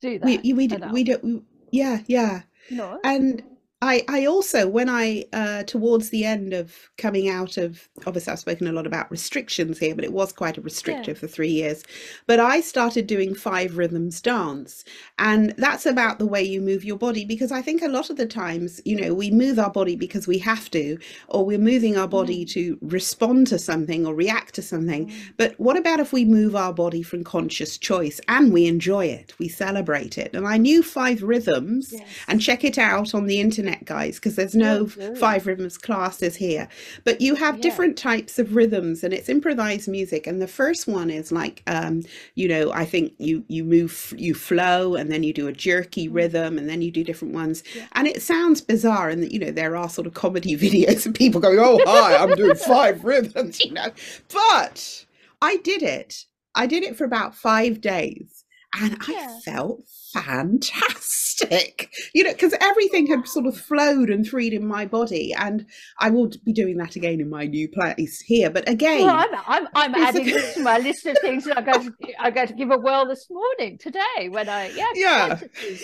[0.00, 1.24] do that We we d- enough, we don't.
[1.24, 2.00] we- Yeah.
[2.06, 2.42] Yeah.
[2.70, 3.42] no And
[3.82, 8.38] I, I also, when I, uh, towards the end of coming out of, obviously I've
[8.38, 11.82] spoken a lot about restrictions here, but it was quite a restrictive for three years.
[12.28, 14.84] But I started doing five rhythms dance.
[15.18, 18.16] And that's about the way you move your body, because I think a lot of
[18.16, 21.96] the times, you know, we move our body because we have to, or we're moving
[21.96, 25.08] our body to respond to something or react to something.
[25.08, 25.14] Mm.
[25.36, 29.34] But what about if we move our body from conscious choice and we enjoy it,
[29.40, 30.34] we celebrate it?
[30.34, 32.08] And I knew five rhythms Yes.
[32.28, 36.68] and check it out on the internet guys because there's no five rhythms classes here
[37.04, 37.62] but you have Yeah.
[37.62, 42.02] different types of rhythms and it's improvised music and the first one is like um
[42.34, 46.08] you know i think you you move you flow and then you do a jerky
[46.08, 46.14] Mm.
[46.14, 47.86] rhythm and then you do different ones Yeah.
[47.92, 51.40] and it sounds bizarre and you know there are sort of comedy videos of people
[51.40, 53.88] going oh hi i'm doing five rhythms you know
[54.32, 55.06] but
[55.40, 58.41] i did it i did it for about five days
[58.80, 59.38] and i Yeah.
[59.44, 59.82] felt
[60.12, 65.66] fantastic you know because everything had sort of flowed and freed in my body and
[66.00, 69.34] i will be doing that again in my new place here but again Well, I'm,
[69.46, 72.34] I'm, I'm adding a- this to my list of things that I'm going to, I'm
[72.34, 75.26] going to give a whirl this morning, today, when I, yeah, Yeah.
[75.28, 75.82] yes, it is.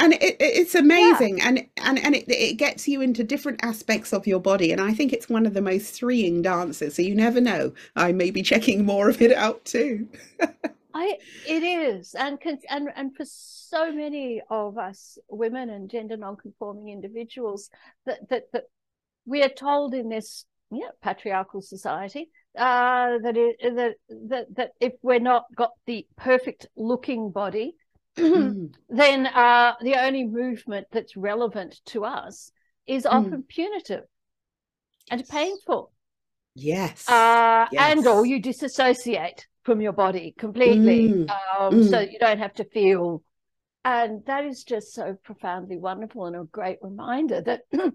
[0.00, 4.12] and it, it- it's amazing and and and it, it gets you into different aspects
[4.12, 7.14] of your body and i think it's one of the most freeing dances so you
[7.14, 10.08] never know i may be checking more of it out too
[10.94, 11.16] I,
[11.48, 12.14] it is.
[12.14, 12.38] And,
[12.70, 17.68] and, and for so many of us women and gender non-conforming individuals
[18.06, 18.64] that, that, that
[19.26, 23.94] we are told in this yeah, patriarchal society uh, that, it, that,
[24.28, 27.74] that, that if we're not got the perfect looking body,
[28.16, 32.52] Mm, then uh, the only movement that's relevant to us
[32.86, 33.10] is Mm.
[33.10, 34.04] often punitive
[35.10, 35.90] and painful.
[36.54, 42.12] yes Uh, And or you disassociate from your body completely, Mm, um, so mm.
[42.12, 43.22] you don't have to feel.
[43.84, 47.62] And that is just so profoundly wonderful and a great reminder that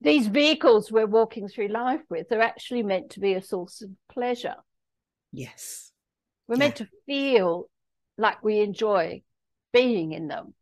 [0.00, 3.90] these vehicles we're walking through life with are actually meant to be a source of
[4.10, 4.56] pleasure.
[5.32, 5.92] yes
[6.46, 6.64] We're Yeah.
[6.64, 7.68] meant to feel
[8.18, 9.22] like we enjoy
[9.72, 10.54] being in them.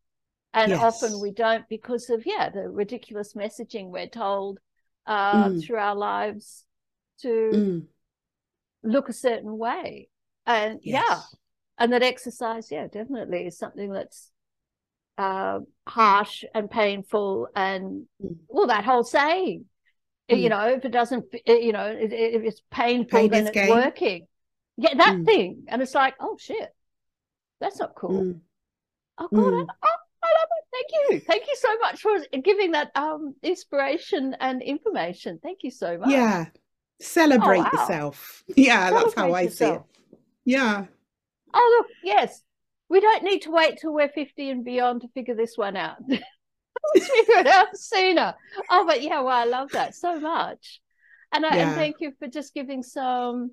[0.52, 4.58] And often we don't because of, yeah, the ridiculous messaging we're told
[5.06, 5.60] uh, Mm.
[5.60, 6.64] through our lives
[7.22, 7.86] to Mm,
[8.82, 10.08] look a certain way.
[10.46, 11.20] And yeah,
[11.78, 14.30] and that exercise, yeah, definitely is something that's
[15.18, 17.48] uh, harsh and painful.
[17.54, 18.36] And Mm.
[18.48, 19.66] well, that whole saying,
[20.28, 20.50] you Mm.
[20.50, 23.68] know, if it doesn't, you know, if if it's painful, Pain then it's gain.
[23.68, 24.26] working.
[24.76, 25.24] Yeah, that Mm.
[25.24, 25.64] thing.
[25.68, 26.74] And it's like, oh shit,
[27.60, 28.22] that's not cool.
[28.22, 28.40] Mm,
[29.18, 29.66] Oh God, I, mm.
[29.84, 30.64] oh, I love it.
[30.72, 31.20] Thank you.
[31.20, 35.38] Thank you so much for giving that um inspiration and information.
[35.42, 36.10] Thank you so much.
[36.10, 36.46] yeah
[37.00, 37.70] celebrate wow.
[37.72, 39.82] yourself yeah that's how Celebrate i see it
[40.44, 40.86] yeah
[41.52, 42.42] Oh look, yes.
[42.88, 45.96] We don't need to wait till we're 50 and beyond to figure this one out.
[46.08, 48.34] Let's figure it out sooner.
[48.70, 50.80] Oh, but yeah, well, I love that so much.
[51.32, 53.52] And, I, and thank you for just giving some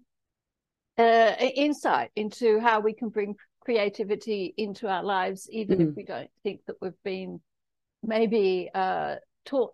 [0.98, 5.96] uh, insight into how we can bring creativity into our lives, even if Mm.
[5.96, 7.42] we don't think that we've been
[8.02, 9.74] maybe uh, taught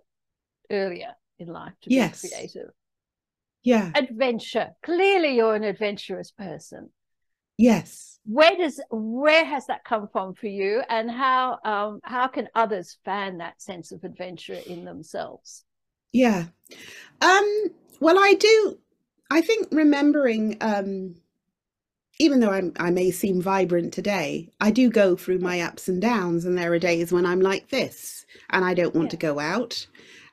[0.69, 2.21] earlier in life to Yes.
[2.21, 2.71] be creative.
[3.63, 4.71] Yeah Adventure.
[4.83, 6.89] Clearly, you're an adventurous person.
[7.57, 12.47] yes where does where has that come from for you and how um how can
[12.55, 15.65] others fan that sense of adventure in themselves
[16.13, 16.45] Yeah.
[17.21, 17.47] Um,
[17.99, 18.77] well, I do.
[19.31, 21.15] I think remembering, um,
[22.19, 26.01] even though I'm, I may seem vibrant today, I do go through my ups and
[26.01, 29.39] downs, and there are days when I'm like this and I don't want to go
[29.39, 29.87] out.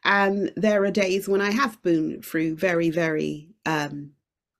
[0.04, 4.12] And there are days when I have been through very, very um,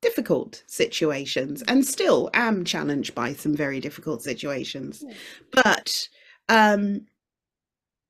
[0.03, 5.03] difficult situations and still am challenged by some very difficult situations.
[5.07, 5.15] Yeah.
[5.53, 6.09] But
[6.49, 7.07] um,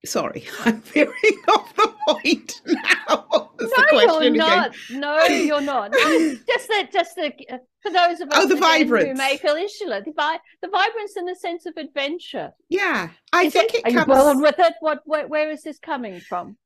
[0.04, 1.14] sorry, I'm veering
[1.48, 3.48] off the point now.
[3.58, 7.90] What was the no you're not no you're not just that just the uh, for
[7.92, 11.34] those of us Oh, the who may feel insular the, vi- the vibrance and the
[11.36, 14.06] sense of adventure Yeah, I Is think it, it comes.
[14.06, 16.56] born with it what where, where is this coming from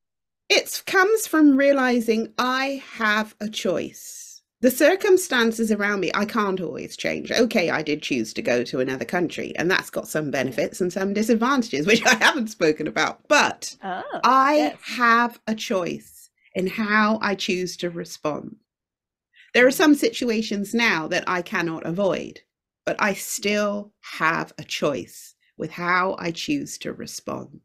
[0.48, 4.42] It comes from realizing I have a choice.
[4.60, 7.30] the circumstances around me, I can't always change.
[7.30, 10.90] Okay, I did choose to go to another country, and that's got some benefits and
[10.92, 13.28] some disadvantages, which I haven't spoken about.
[13.28, 14.78] But Oh, I yes.
[14.96, 18.56] have a choice in how I choose to respond.
[19.52, 19.74] There are mm.
[19.74, 22.40] some situations now that I cannot avoid,
[22.86, 27.60] but I still have a choice with how I choose to respond.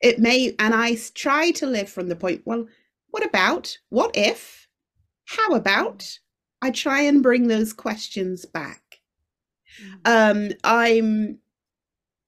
[0.00, 2.66] It may, and I try to live from the point, well,
[3.08, 3.76] what about?
[3.88, 4.66] What if?
[5.26, 6.18] How about?
[6.62, 9.00] I try and bring those questions back.
[10.04, 10.50] Mm.
[10.50, 11.38] Um, I'm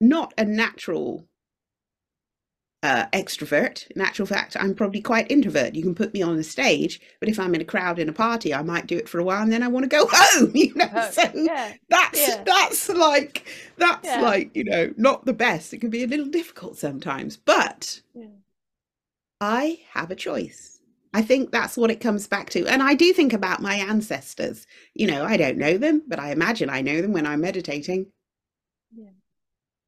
[0.00, 1.26] not a natural
[2.82, 3.88] uh, extrovert.
[3.92, 5.74] In actual fact, I'm probably quite introvert.
[5.74, 8.12] You can put me on the stage, but if I'm in a crowd in a
[8.12, 10.50] party, I might do it for a while and then I want to go home.
[10.54, 11.74] You know, Oh, so yeah.
[11.88, 12.42] that's yeah.
[12.44, 14.20] that's like that's Yeah.
[14.20, 15.72] like you know not the best.
[15.72, 18.00] It can be a little difficult sometimes, but.
[19.44, 20.78] I have a choice.
[21.12, 22.64] I think that's what it comes back to.
[22.68, 24.66] And I do think about my ancestors.
[24.94, 28.06] You know, I don't know them, but I imagine I know them when I'm meditating.
[28.94, 29.10] Yeah.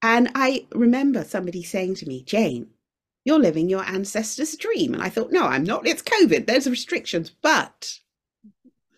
[0.03, 2.71] And I remember somebody saying to me, Jane,
[3.25, 4.95] you're living your ancestors' dream.
[4.95, 5.87] And I thought, no, I'm not.
[5.87, 6.47] It's COVID.
[6.47, 7.99] There's restrictions, but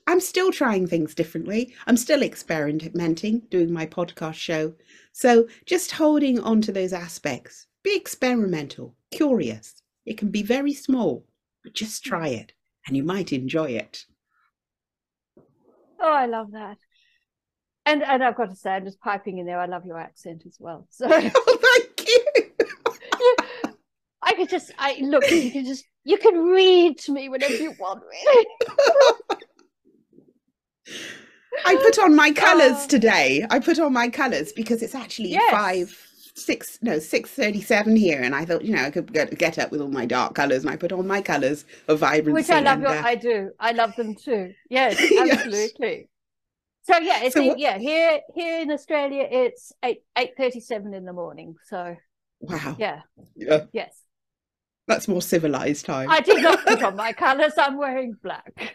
[0.07, 1.75] I'm still trying things differently.
[1.87, 4.75] I'm still experimenting, doing my podcast show.
[5.13, 9.83] So just holding on to those aspects, be experimental, curious.
[10.05, 11.25] It can be very small,
[11.65, 12.11] but just hmm.
[12.11, 12.53] try it
[12.87, 14.05] and you might enjoy it.
[16.01, 16.77] Oh, I love that.
[17.85, 19.61] And and I've got to say, I'm just piping in there.
[19.61, 20.87] I love your accent as well.
[20.91, 21.59] So Oh, thank you.
[21.63, 21.86] I
[24.37, 28.03] could just, I look, you can just, you can read to me whenever you want,
[28.09, 28.47] really.
[31.65, 32.87] I put on my colours Oh.
[32.89, 33.47] today.
[33.51, 35.51] I put on my colours because it's actually Yes.
[35.51, 39.59] five, six, no, six thirty-seven here, and I thought, you know, I could get, get
[39.59, 42.33] up with all my dark colours, and I put on my colours of vibrancy.
[42.33, 42.81] Which I love.
[42.83, 43.51] Your, uh, I do.
[43.59, 44.53] I love them too.
[44.69, 45.39] Yes, Yes.
[45.39, 46.09] absolutely.
[46.83, 50.95] So yeah, it's So what- yeah here here in Australia it's eight eight thirty seven
[50.95, 51.57] in the morning.
[51.69, 51.97] So
[52.41, 53.01] wow, yeah,
[53.35, 53.91] yeah, yes.
[54.87, 56.11] That's more civilized time.
[56.11, 57.53] I did not put on my colours.
[57.59, 58.53] I'm wearing black.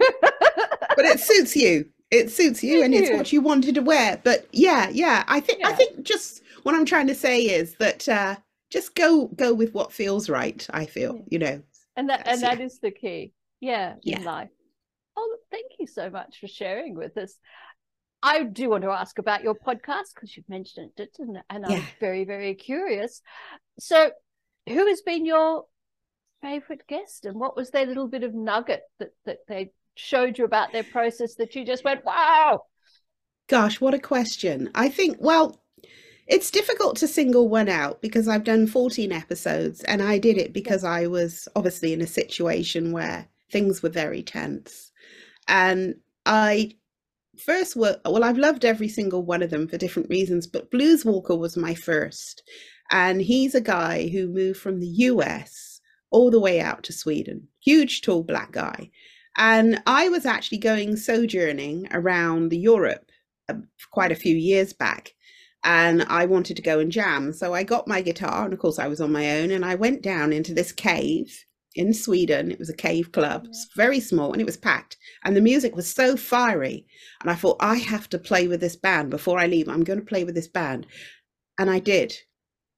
[0.95, 1.85] but it suits you.
[2.09, 4.19] It suits you, and it's what you wanted to wear.
[4.23, 8.07] But yeah, yeah, I think I think just what I'm trying to say is that
[8.09, 8.35] uh,
[8.69, 10.65] just go go with what feels right.
[10.71, 11.21] I feel, Yeah.
[11.29, 11.61] you know.
[11.95, 14.19] and that and that is the key yeah in Yeah.
[14.23, 14.49] life
[15.17, 17.35] oh thank you so much for sharing with us
[18.23, 21.71] i do want to ask about your podcast because you've mentioned it and, and i'm
[21.71, 21.83] Yeah.
[21.99, 23.21] very very curious
[23.77, 24.11] so
[24.67, 25.65] who has been your
[26.41, 30.45] favorite guest and what was their little bit of nugget that that they showed you
[30.45, 32.61] about their process that you just went wow
[33.51, 34.69] Gosh, what a question.
[34.75, 35.61] I think, well,
[36.25, 40.53] it's difficult to single one out because I've done 14 episodes and I did it
[40.53, 44.93] because I was obviously in a situation where things were very tense.
[45.49, 46.77] And I
[47.37, 51.03] first were, well, I've loved every single one of them for different reasons, but Blues
[51.03, 52.43] Walker was my first.
[52.89, 55.70] And he's a guy who moved from the US
[56.11, 58.89] all the way out to Sweden, huge, tall black guy.
[59.37, 63.09] And I was actually going sojourning around the Europe
[63.49, 63.55] uh,
[63.91, 65.13] quite a few years back
[65.63, 67.33] and I wanted to go and jam.
[67.33, 69.75] So I got my guitar, and of course, I was on my own, and I
[69.75, 71.45] went down into this cave
[71.75, 72.51] in Sweden.
[72.51, 74.97] It was a cave club, it's very small, and it was packed.
[75.23, 76.85] And the music was so fiery.
[77.21, 79.69] And I thought, I have to play with this band before I leave.
[79.69, 80.87] I'm going to play with this band.
[81.57, 82.15] And I did.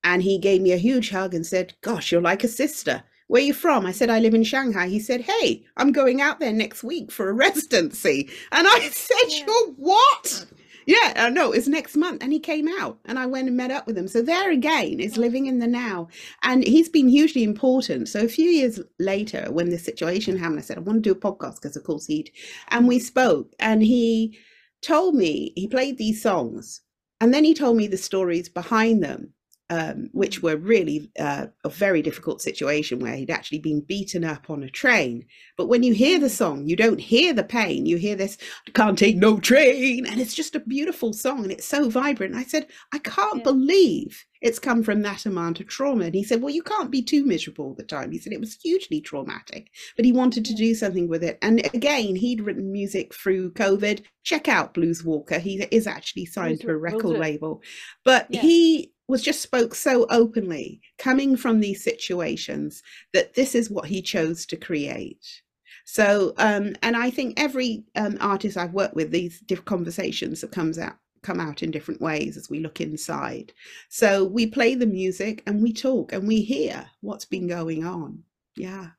[0.03, 3.03] And he gave me a huge hug and said, Gosh, you're like a sister.
[3.33, 3.87] Where are you from?
[3.87, 4.87] I said, I live in Shanghai.
[4.89, 8.29] He said, Hey, I'm going out there next week for a residency.
[8.51, 9.45] And I said, Yeah.
[9.47, 10.45] You're what?
[10.85, 12.21] Yeah, no, it's next month.
[12.21, 14.07] And he came out and I went and met up with him.
[14.07, 15.21] So there again is oh.
[15.21, 16.09] living in the now.
[16.43, 18.07] And he's been hugely important.
[18.07, 21.17] So a few years later, when this situation happened, I said, I want to do
[21.17, 22.29] a podcast because, of course, he'd,
[22.67, 23.01] and we mm.
[23.01, 23.51] spoke.
[23.57, 24.37] And he
[24.83, 26.81] told me, he played these songs.
[27.19, 29.33] And then he told me the stories behind them,
[29.69, 34.49] um, which were really uh, a very difficult situation where he'd actually been beaten up
[34.49, 35.25] on a train.
[35.57, 37.85] But when you hear the song, you don't hear the pain.
[37.85, 38.37] You hear this,
[38.73, 40.05] can't take no train.
[40.05, 42.35] And it's just a beautiful song and it's so vibrant.
[42.35, 43.43] I said, I can't Yeah.
[43.43, 46.03] believe it's come from that amount of trauma.
[46.05, 48.11] And he said, Well, you can't be too miserable all the time.
[48.11, 51.37] He said it was hugely traumatic, but he wanted to do something with it.
[51.41, 54.03] And again, he'd written music through COVID.
[54.23, 55.39] Check out Blues Walker.
[55.39, 57.61] He is actually signed to a record label.
[58.03, 58.41] But Yeah.
[58.41, 62.81] he was just spoke so openly, coming from these situations,
[63.13, 65.41] that this is what he chose to create.
[65.85, 70.51] So, um, and I think every um, artist I've worked with, these different conversations that
[70.51, 73.53] comes out come out in different ways as we look inside.
[73.89, 78.23] So we play the music and we talk and we hear what's been going on.
[78.57, 78.89] Yeah.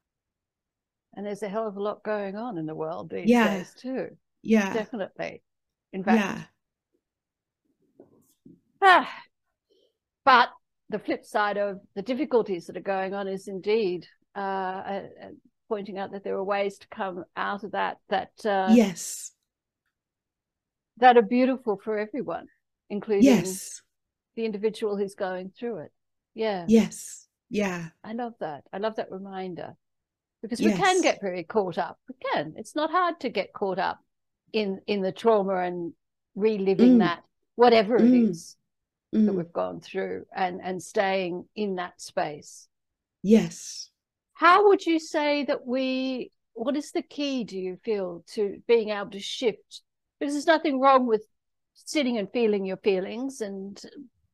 [1.16, 3.58] and there's a hell of a lot going on in the world these Yeah.
[3.58, 4.72] days too Yeah.
[4.72, 5.42] Definitely.
[5.92, 6.42] In fact, Yeah.
[8.82, 9.08] ah,
[10.24, 10.48] but
[10.90, 14.06] the flip side of the difficulties that are going on is indeed
[14.36, 15.02] uh, uh,
[15.68, 19.32] pointing out that there are ways to come out of that that uh, Yes.
[20.98, 22.46] that are beautiful for everyone,
[22.90, 23.82] including Yes.
[24.36, 25.92] the individual who's going through it.
[26.34, 27.28] Yeah, Yes.
[27.50, 27.88] Yeah.
[28.02, 28.64] I love that.
[28.72, 29.74] I love that reminder
[30.42, 31.98] because we can get very caught up.
[32.08, 32.54] We can.
[32.56, 33.98] It's not hard to get caught up
[34.52, 35.92] in in the trauma and
[36.34, 36.98] reliving Mm.
[37.00, 37.22] that,
[37.54, 38.02] whatever it
[39.14, 39.26] Mm.
[39.26, 42.68] that we've gone through, and and staying in that space.
[43.22, 43.90] Yes.
[44.32, 46.32] How would you say that we?
[46.54, 47.44] What is the key?
[47.44, 49.82] Do you feel to being able to shift?
[50.18, 51.22] Because there's nothing wrong with
[51.74, 53.80] sitting and feeling your feelings and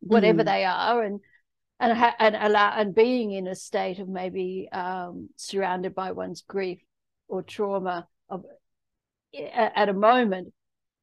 [0.01, 0.47] whatever Mm.
[0.47, 1.21] they are, and
[1.79, 6.81] and and allow and being in a state of maybe um, surrounded by one's grief
[7.29, 8.45] or trauma of
[9.35, 10.53] at a moment,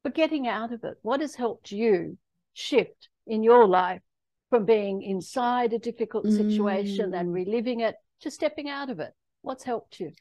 [0.04, 0.98] but getting out of it.
[1.02, 2.18] What has helped you
[2.54, 4.02] shift in your life
[4.50, 7.34] from being inside a difficult situation and Mm.
[7.34, 9.14] reliving it to stepping out of it?
[9.42, 10.12] What's helped you?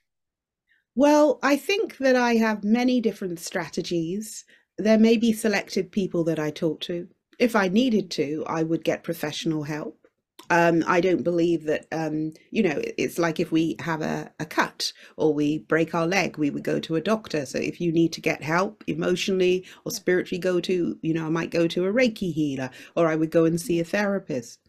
[0.94, 4.44] Well, I think that I have many different strategies.
[4.78, 7.08] There may be selected people that I talk to.
[7.38, 10.05] If I needed to, I would get professional help.
[10.50, 14.44] Um, I don't believe that, um, you know, it's like if we have a, a
[14.44, 17.46] cut or we break our leg, we would go to a doctor.
[17.46, 21.30] So if you need to get help emotionally or spiritually, go to, you know, I
[21.30, 24.60] might go to a Reiki healer or I would go and see a therapist.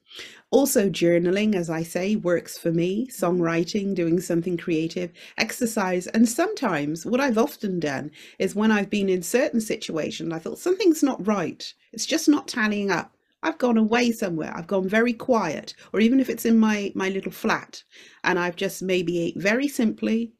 [0.49, 3.07] Also, journaling, as I say, works for me.
[3.07, 6.07] Songwriting, doing something creative, exercise.
[6.07, 10.59] And sometimes what I've often done is when I've been in certain situations, I thought
[10.59, 11.73] something's not right.
[11.91, 13.16] It's just not tallying up.
[13.47, 14.53] I've gone away somewhere.
[14.53, 17.81] I've gone very quiet, or even if it's in my my little flat,
[18.25, 20.33] and I've just maybe ate very simply,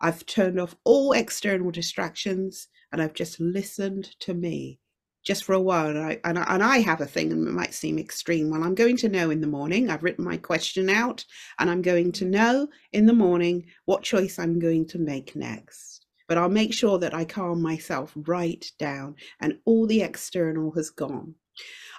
[0.00, 4.80] I've turned off all external distractions, and I've just listened to me
[5.22, 5.88] just for a while.
[5.88, 8.50] And I, and I, and I have a thing, and it might seem extreme.
[8.50, 9.88] Well, I'm going to know in the morning.
[9.88, 11.24] I've written my question out,
[11.60, 16.06] and I'm going to know in the morning what choice I'm going to make next.
[16.26, 20.90] But I'll make sure that I calm myself right down, and all the external has
[20.90, 21.36] gone.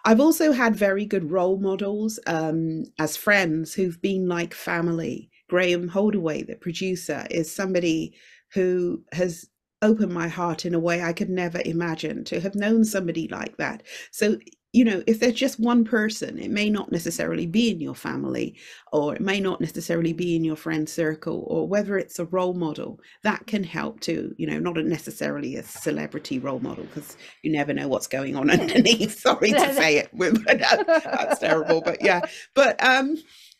[0.05, 5.29] I've also had very good role models um, as friends who've been like family.
[5.49, 8.13] Graeme Holdaway, the producer, is somebody
[8.53, 9.49] who has
[9.81, 13.57] opened my heart in a way I could never imagine to have known somebody like
[13.57, 13.83] that.
[14.11, 14.37] So,
[14.71, 18.55] you know, if there's just one person, it may not necessarily be in your family,
[18.93, 22.53] or it may not necessarily be in your friend circle, or whether it's a role
[22.53, 24.35] model that can help too.
[24.37, 28.35] You know, not a necessarily a celebrity role model because you never know what's going
[28.35, 29.19] on underneath.
[29.19, 32.21] Sorry to say it, that's terrible, but yeah,
[32.53, 33.17] but um,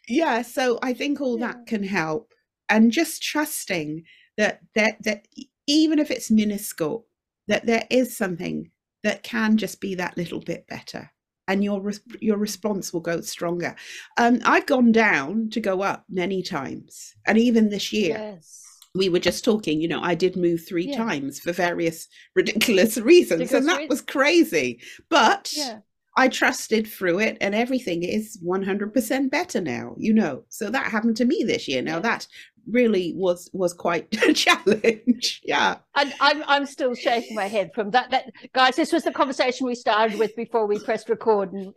[0.07, 0.43] yeah.
[0.43, 2.34] So I think all that can help,
[2.70, 4.03] and just trusting
[4.38, 5.28] that that that
[5.66, 7.07] even if it's minuscule,
[7.47, 8.70] that there is something
[9.04, 11.10] that can just be that little bit better
[11.47, 13.76] and your res- your response will go stronger
[14.18, 18.64] um i've gone down to go up many times and even this year Yes.
[18.95, 20.97] we were just talking you know i did move three Yeah.
[20.97, 23.89] times for various ridiculous reasons Ridiculous and that reasons.
[23.89, 25.80] was crazy but Yeah.
[26.18, 31.18] I trusted through it and everything is 100% better now you know so that happened
[31.18, 32.28] to me this year now that
[32.70, 37.91] really was was quite a challenge yeah And I'm I'm still shaking my head from
[37.91, 38.12] that.
[38.12, 41.74] That guys, this was the conversation we started with before we pressed record and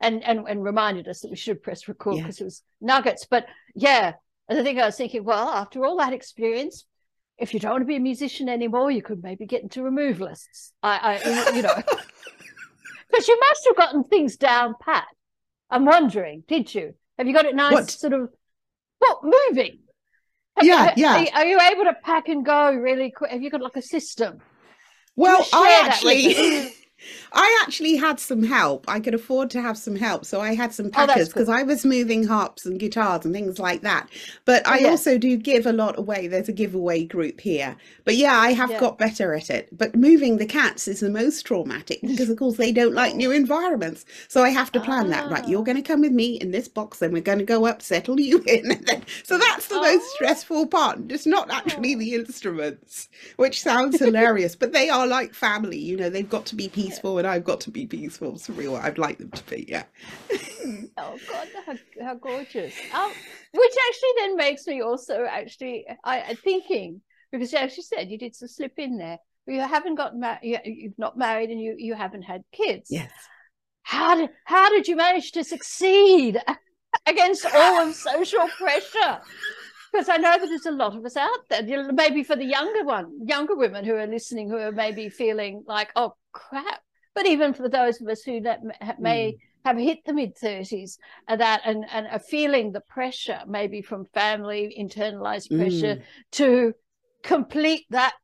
[0.00, 2.22] and and, and reminded us that we should press record Yeah.
[2.22, 3.26] because it was nuggets.
[3.28, 4.12] But yeah,
[4.48, 6.84] and I think I was thinking, well, after all that experience,
[7.36, 10.70] if you don't want to be a musician anymore, you could maybe get into removalists.
[10.82, 11.74] I, I you know,
[13.10, 15.06] because you must have gotten things down pat.
[15.70, 16.94] I'm wondering, did you?
[17.18, 17.90] Have you got it nice, What?
[17.90, 18.30] sort of,
[18.98, 19.80] what moving?
[20.56, 21.14] Have Yeah, ha- yeah.
[21.14, 23.30] Are you, are you able to pack and go really quick?
[23.30, 24.38] Have you got like a system?
[25.16, 26.72] Well, I actually,
[27.32, 28.84] I actually had some help.
[28.88, 31.62] I could afford to have some help, so I had some Oh, packers because I
[31.62, 34.08] was moving harps and guitars and things like that.
[34.44, 34.88] But Oh, I yeah.
[34.88, 36.26] also do give a lot away.
[36.26, 37.76] There's a giveaway group here.
[38.04, 38.80] But yeah, I have Yeah.
[38.80, 39.68] got better at it.
[39.76, 43.30] But moving the cats is the most traumatic because, of course, they don't like new
[43.30, 44.04] environments.
[44.28, 45.28] So I have to plan that.
[45.28, 45.64] Right, you're Ah.
[45.64, 48.18] going to come with me in this box, then we're going to go up, settle
[48.20, 48.84] you in.
[49.24, 50.12] So that's the most Oh.
[50.14, 50.98] stressful part.
[51.10, 51.98] It's not actually Oh.
[51.98, 55.78] the instruments which sounds hilarious, but they are like family.
[55.78, 58.34] You know, they've got to be peaceful, and I've got to be peaceful.
[58.34, 58.76] It's real.
[58.76, 59.64] I'd like them to be.
[59.68, 59.84] Yeah.
[61.00, 61.74] Oh God, how,
[62.04, 62.74] how gorgeous!
[62.92, 63.10] Um,
[63.54, 67.00] which actually then makes me also actually I thinking
[67.32, 69.18] because as you said, you did some slip in there.
[69.46, 70.40] You haven't got married.
[70.42, 72.88] You, you've not married, and you you haven't had kids.
[72.90, 73.10] yes.
[73.82, 76.42] How did how did you manage to succeed
[77.06, 79.20] against all of social pressure?
[79.92, 81.92] Because I know that there's a lot of us out there.
[81.92, 85.90] Maybe for the younger one, younger women who are listening, who are maybe feeling like,
[85.96, 86.80] "Oh crap!"
[87.14, 88.40] But even for those of us who
[88.98, 89.38] may mm.
[89.64, 94.74] have hit the mid thirties, that and and are feeling the pressure, maybe from family,
[94.78, 96.02] internalized pressure, mm.
[96.32, 96.74] to
[97.22, 98.14] complete that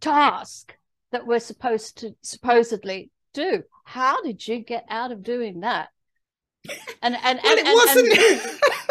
[0.00, 0.76] task
[1.12, 3.62] that we're supposed to supposedly do.
[3.84, 5.88] How did you get out of doing that?
[7.02, 8.18] And and, well, and it and, wasn't.
[8.18, 8.60] And...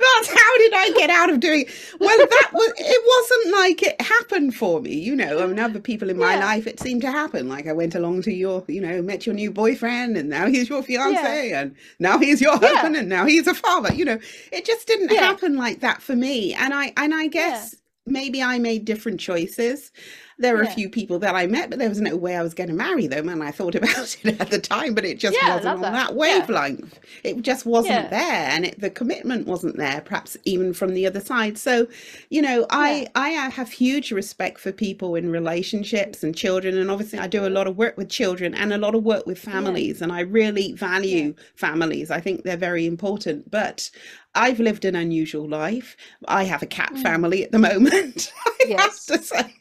[0.00, 1.68] That's how did I get out of doing it?
[1.98, 5.42] Well, that was it wasn't like it happened for me, you know.
[5.42, 6.44] I mean, other people in my yeah.
[6.44, 7.48] life it seemed to happen.
[7.48, 10.68] Like I went along to your, you know, met your new boyfriend and now he's
[10.68, 11.60] your fiance yeah.
[11.60, 13.00] and now he's your husband yeah.
[13.00, 13.92] and now he's a father.
[13.92, 14.18] You know,
[14.52, 16.54] it just didn't happen like that for me.
[16.54, 17.76] And I and I guess
[18.06, 19.92] maybe I made different choices.
[20.40, 20.70] There were yeah.
[20.70, 22.74] a few people that I met, but there was no way I was going to
[22.74, 23.28] marry them.
[23.28, 25.92] And I thought about it at the time, but it just yeah, wasn't on that,
[25.92, 26.98] that wavelength.
[27.22, 27.30] Yeah.
[27.30, 28.48] It just wasn't there.
[28.50, 31.58] And it, the commitment wasn't there, perhaps even from the other side.
[31.58, 31.86] So,
[32.30, 36.76] you know, I, I uh, have huge respect for people in relationships and children.
[36.76, 39.26] And obviously, I do a lot of work with children and a lot of work
[39.26, 40.00] with families.
[40.00, 42.10] And I really value families.
[42.10, 43.50] I think they're very important.
[43.50, 43.90] But
[44.34, 45.96] I've lived an unusual life.
[46.28, 47.02] I have a cat mm.
[47.02, 48.32] family at the moment.
[48.46, 49.08] I yes.
[49.08, 49.59] have to say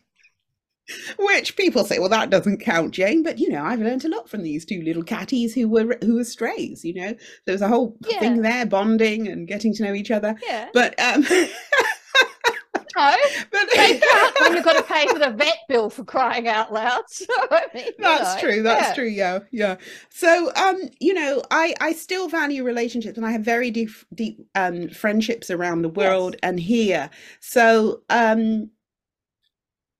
[1.17, 3.23] which people say, well, that doesn't count, Jane.
[3.23, 6.15] But you know, I've learned a lot from these two little catties who were who
[6.15, 6.83] were strays.
[6.83, 7.15] You know,
[7.45, 8.19] there was a whole yeah.
[8.19, 10.35] thing there, bonding and getting to know each other.
[10.45, 10.69] Yeah.
[10.73, 11.25] But um,
[12.99, 13.15] no,
[13.51, 16.73] but they can't when you've got to pay for the vet bill for crying out
[16.73, 17.03] loud.
[17.09, 18.63] So I mean, that's know, true.
[18.63, 18.93] That's yeah.
[18.93, 19.07] true.
[19.07, 19.75] Yeah, yeah.
[20.09, 24.39] So um, you know, I I still value relationships, and I have very deep deep
[24.55, 26.39] um friendships around the world yes.
[26.43, 27.09] and here.
[27.39, 28.69] So um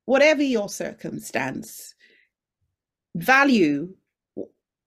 [0.09, 1.93] whatever your circumstance,
[3.13, 3.93] value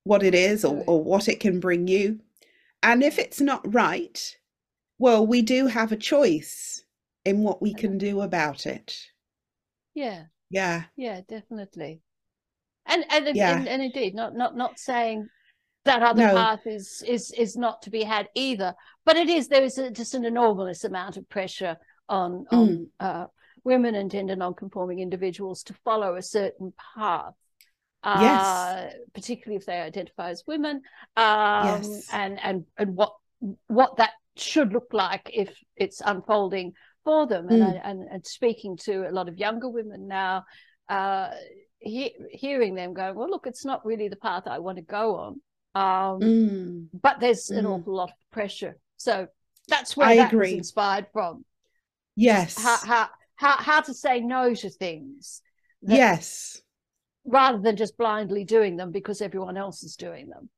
[0.03, 2.19] what it is or, or what it can bring you.
[2.83, 4.37] And if it's not right,
[4.99, 6.83] well, we do have a choice
[7.25, 8.99] in what we can do about it.
[9.95, 10.25] Yeah.
[10.51, 10.83] Yeah.
[10.97, 12.03] Yeah, definitely.
[12.87, 13.59] And and, yeah.
[13.59, 15.29] and, and indeed, not not not saying
[15.85, 16.35] that other no.
[16.35, 18.75] path is is is not to be had either,
[19.07, 21.77] but it is there is a, just an enormous amount of pressure
[22.09, 22.87] on on mm.
[22.99, 23.27] uh,
[23.65, 27.35] women and gender non-conforming individuals to follow a certain path.
[28.05, 28.95] Uh, yes.
[29.15, 30.83] particularly if they identify as women,
[31.17, 32.09] um, yes.
[32.13, 33.13] and and and what
[33.69, 36.73] what that should look like if it's unfolding
[37.05, 37.47] for them.
[37.47, 37.53] Mm.
[37.53, 40.45] And, I, and, and speaking to a lot of younger women now,
[40.89, 41.31] uh,
[41.79, 45.17] he, hearing them going, well, look, it's not really the path I want to go
[45.17, 45.41] on.
[45.75, 46.87] Um, mm.
[46.93, 47.71] But there's an mm.
[47.71, 48.77] awful lot of pressure.
[48.97, 49.27] So
[49.69, 50.53] that's where I that agree.
[50.53, 51.45] was inspired from.
[52.15, 52.61] Yes.
[52.61, 53.09] How, how,
[53.43, 55.43] how how to say no to things.
[55.83, 56.63] Yes.
[57.25, 60.49] Rather than just blindly doing them because everyone else is doing them.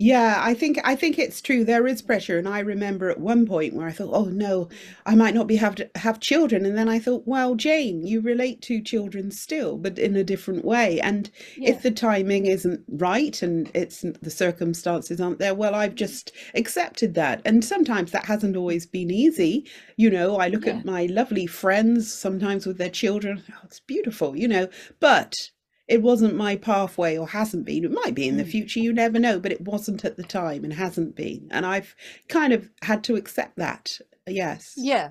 [0.00, 1.64] Yeah, I think I think it's true.
[1.64, 4.68] There is pressure, and I remember at one point where I thought, "Oh no,
[5.06, 8.20] I might not be have to have children," and then I thought, "Well, Jane, you
[8.20, 11.00] relate to children still, but in a different way.
[11.00, 11.70] And yeah.
[11.70, 15.96] if the timing isn't right and it's the circumstances aren't there, well, I've mm-hmm.
[15.98, 17.40] just accepted that.
[17.44, 19.64] And sometimes that hasn't always been easy.
[19.96, 20.78] You know, I look yeah.
[20.78, 23.44] at my lovely friends sometimes with their children.
[23.48, 24.68] Oh, it's beautiful, you know,
[24.98, 25.50] but
[25.86, 27.84] it wasn't my pathway or hasn't been.
[27.84, 28.50] It might be in the mm.
[28.50, 31.48] future, you never know, but it wasn't at the time and hasn't been.
[31.50, 31.94] And I've
[32.28, 33.98] kind of had to accept that.
[34.26, 34.74] Yes.
[34.76, 35.10] Yeah.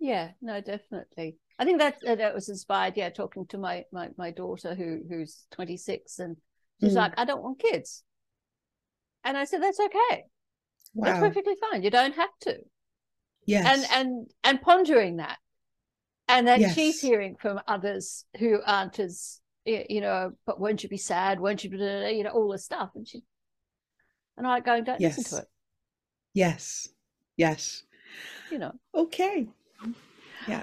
[0.00, 0.30] Yeah.
[0.42, 1.36] No, definitely.
[1.58, 2.96] I think that uh, that was inspired.
[2.96, 6.36] Yeah, talking to my my my daughter who who's 26, and
[6.80, 6.96] she's mm.
[6.96, 8.04] like, I don't want kids,
[9.24, 10.24] and I said that's okay.
[10.94, 11.06] Wow.
[11.06, 11.82] That's perfectly fine.
[11.82, 12.58] You don't have to.
[13.44, 13.66] Yes.
[13.66, 15.38] And and and pondering that,
[16.28, 16.74] and that yes.
[16.76, 19.40] she's hearing from others who aren't as
[19.88, 21.40] you know, but won't you be sad?
[21.40, 22.90] Won't you, be, you know, all this stuff.
[22.94, 23.22] And she,
[24.36, 25.18] and I go, don't yes.
[25.18, 25.48] listen to it.
[26.34, 26.88] Yes.
[27.36, 27.82] Yes.
[28.50, 28.72] You know.
[28.94, 29.48] Okay.
[30.46, 30.62] Yeah.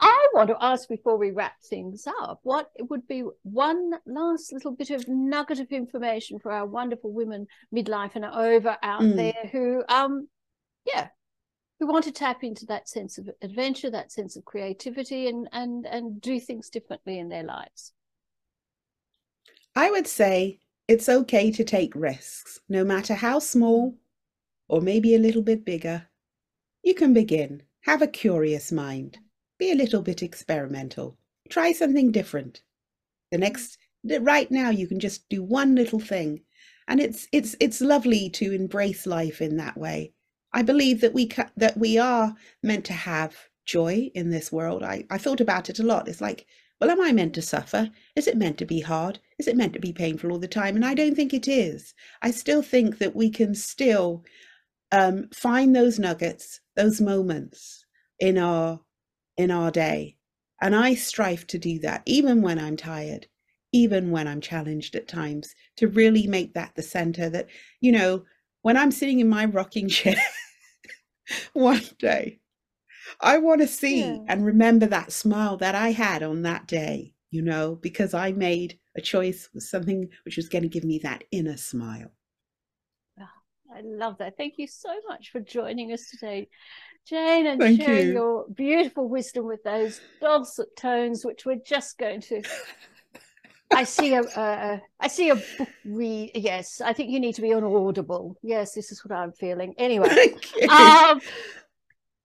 [0.00, 4.52] I want to ask before we wrap things up, what it would be one last
[4.52, 9.16] little bit of nugget of information for our wonderful women midlife and over out mm.
[9.16, 10.28] there who, um,
[10.84, 11.08] yeah,
[11.80, 15.86] who want to tap into that sense of adventure, that sense of creativity, and and
[15.86, 17.92] and do things differently in their lives.
[19.78, 20.58] I would say
[20.88, 23.96] it's okay to take risks, no matter how small
[24.68, 26.08] or maybe a little bit bigger.
[26.82, 27.62] You can begin.
[27.82, 29.18] Have a curious mind.
[29.56, 31.16] Be a little bit experimental.
[31.48, 32.62] Try something different.
[33.30, 33.78] The next
[34.20, 36.40] right now you can just do one little thing
[36.88, 40.12] and it's it's it's lovely to embrace life in that way.
[40.52, 44.82] I believe that we that we are meant to have joy in this world.
[44.82, 46.08] I I thought about it a lot.
[46.08, 46.46] It's like
[46.80, 47.92] well, am I meant to suffer?
[48.16, 49.20] Is it meant to be hard?
[49.38, 50.76] Is it meant to be painful all the time?
[50.76, 51.94] And I don't think it is.
[52.22, 54.24] I still think that we can still
[54.92, 57.84] um, find those nuggets those moments
[58.20, 58.80] in our
[59.36, 60.16] in our day.
[60.60, 63.26] And I strive to do that even when I'm tired,
[63.72, 67.48] even when I'm challenged at times, to really make that the center that,
[67.80, 68.24] you know,
[68.62, 70.16] when I'm sitting in my rocking chair
[71.52, 72.40] one day,
[73.20, 74.28] I want to see Yeah.
[74.28, 78.78] and remember that smile that I had on that day, you know, because I made
[78.98, 82.10] a choice was something which was going to give me that inner smile.
[83.74, 84.36] I love that.
[84.36, 86.48] Thank you so much for joining us today,
[87.06, 88.12] Jane, and Thank sharing you.
[88.12, 92.42] your beautiful wisdom with those dulcet tones, which we're just going to.
[93.70, 96.32] I see a, a I see a book read.
[96.34, 98.36] Yes, I think you need to be on Audible.
[98.42, 99.74] Yes, this is what I'm feeling.
[99.76, 100.68] Anyway, Thank you.
[100.70, 101.20] um,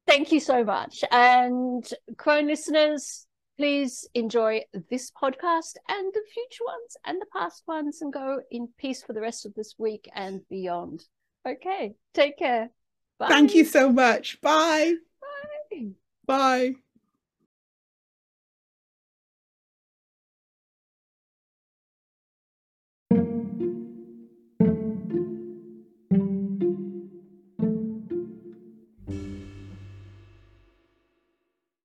[0.07, 1.86] thank you so much, and
[2.17, 3.28] Crone listeners.
[3.58, 8.68] Please enjoy this podcast and the future ones and the past ones and go in
[8.80, 11.04] peace for the rest of this week and beyond.
[11.47, 12.72] Okay, take care.
[13.20, 13.28] Bye.
[13.28, 14.41] Thank you so much.
[14.41, 14.93] Bye.
[15.72, 15.88] Bye.
[16.26, 16.74] Bye.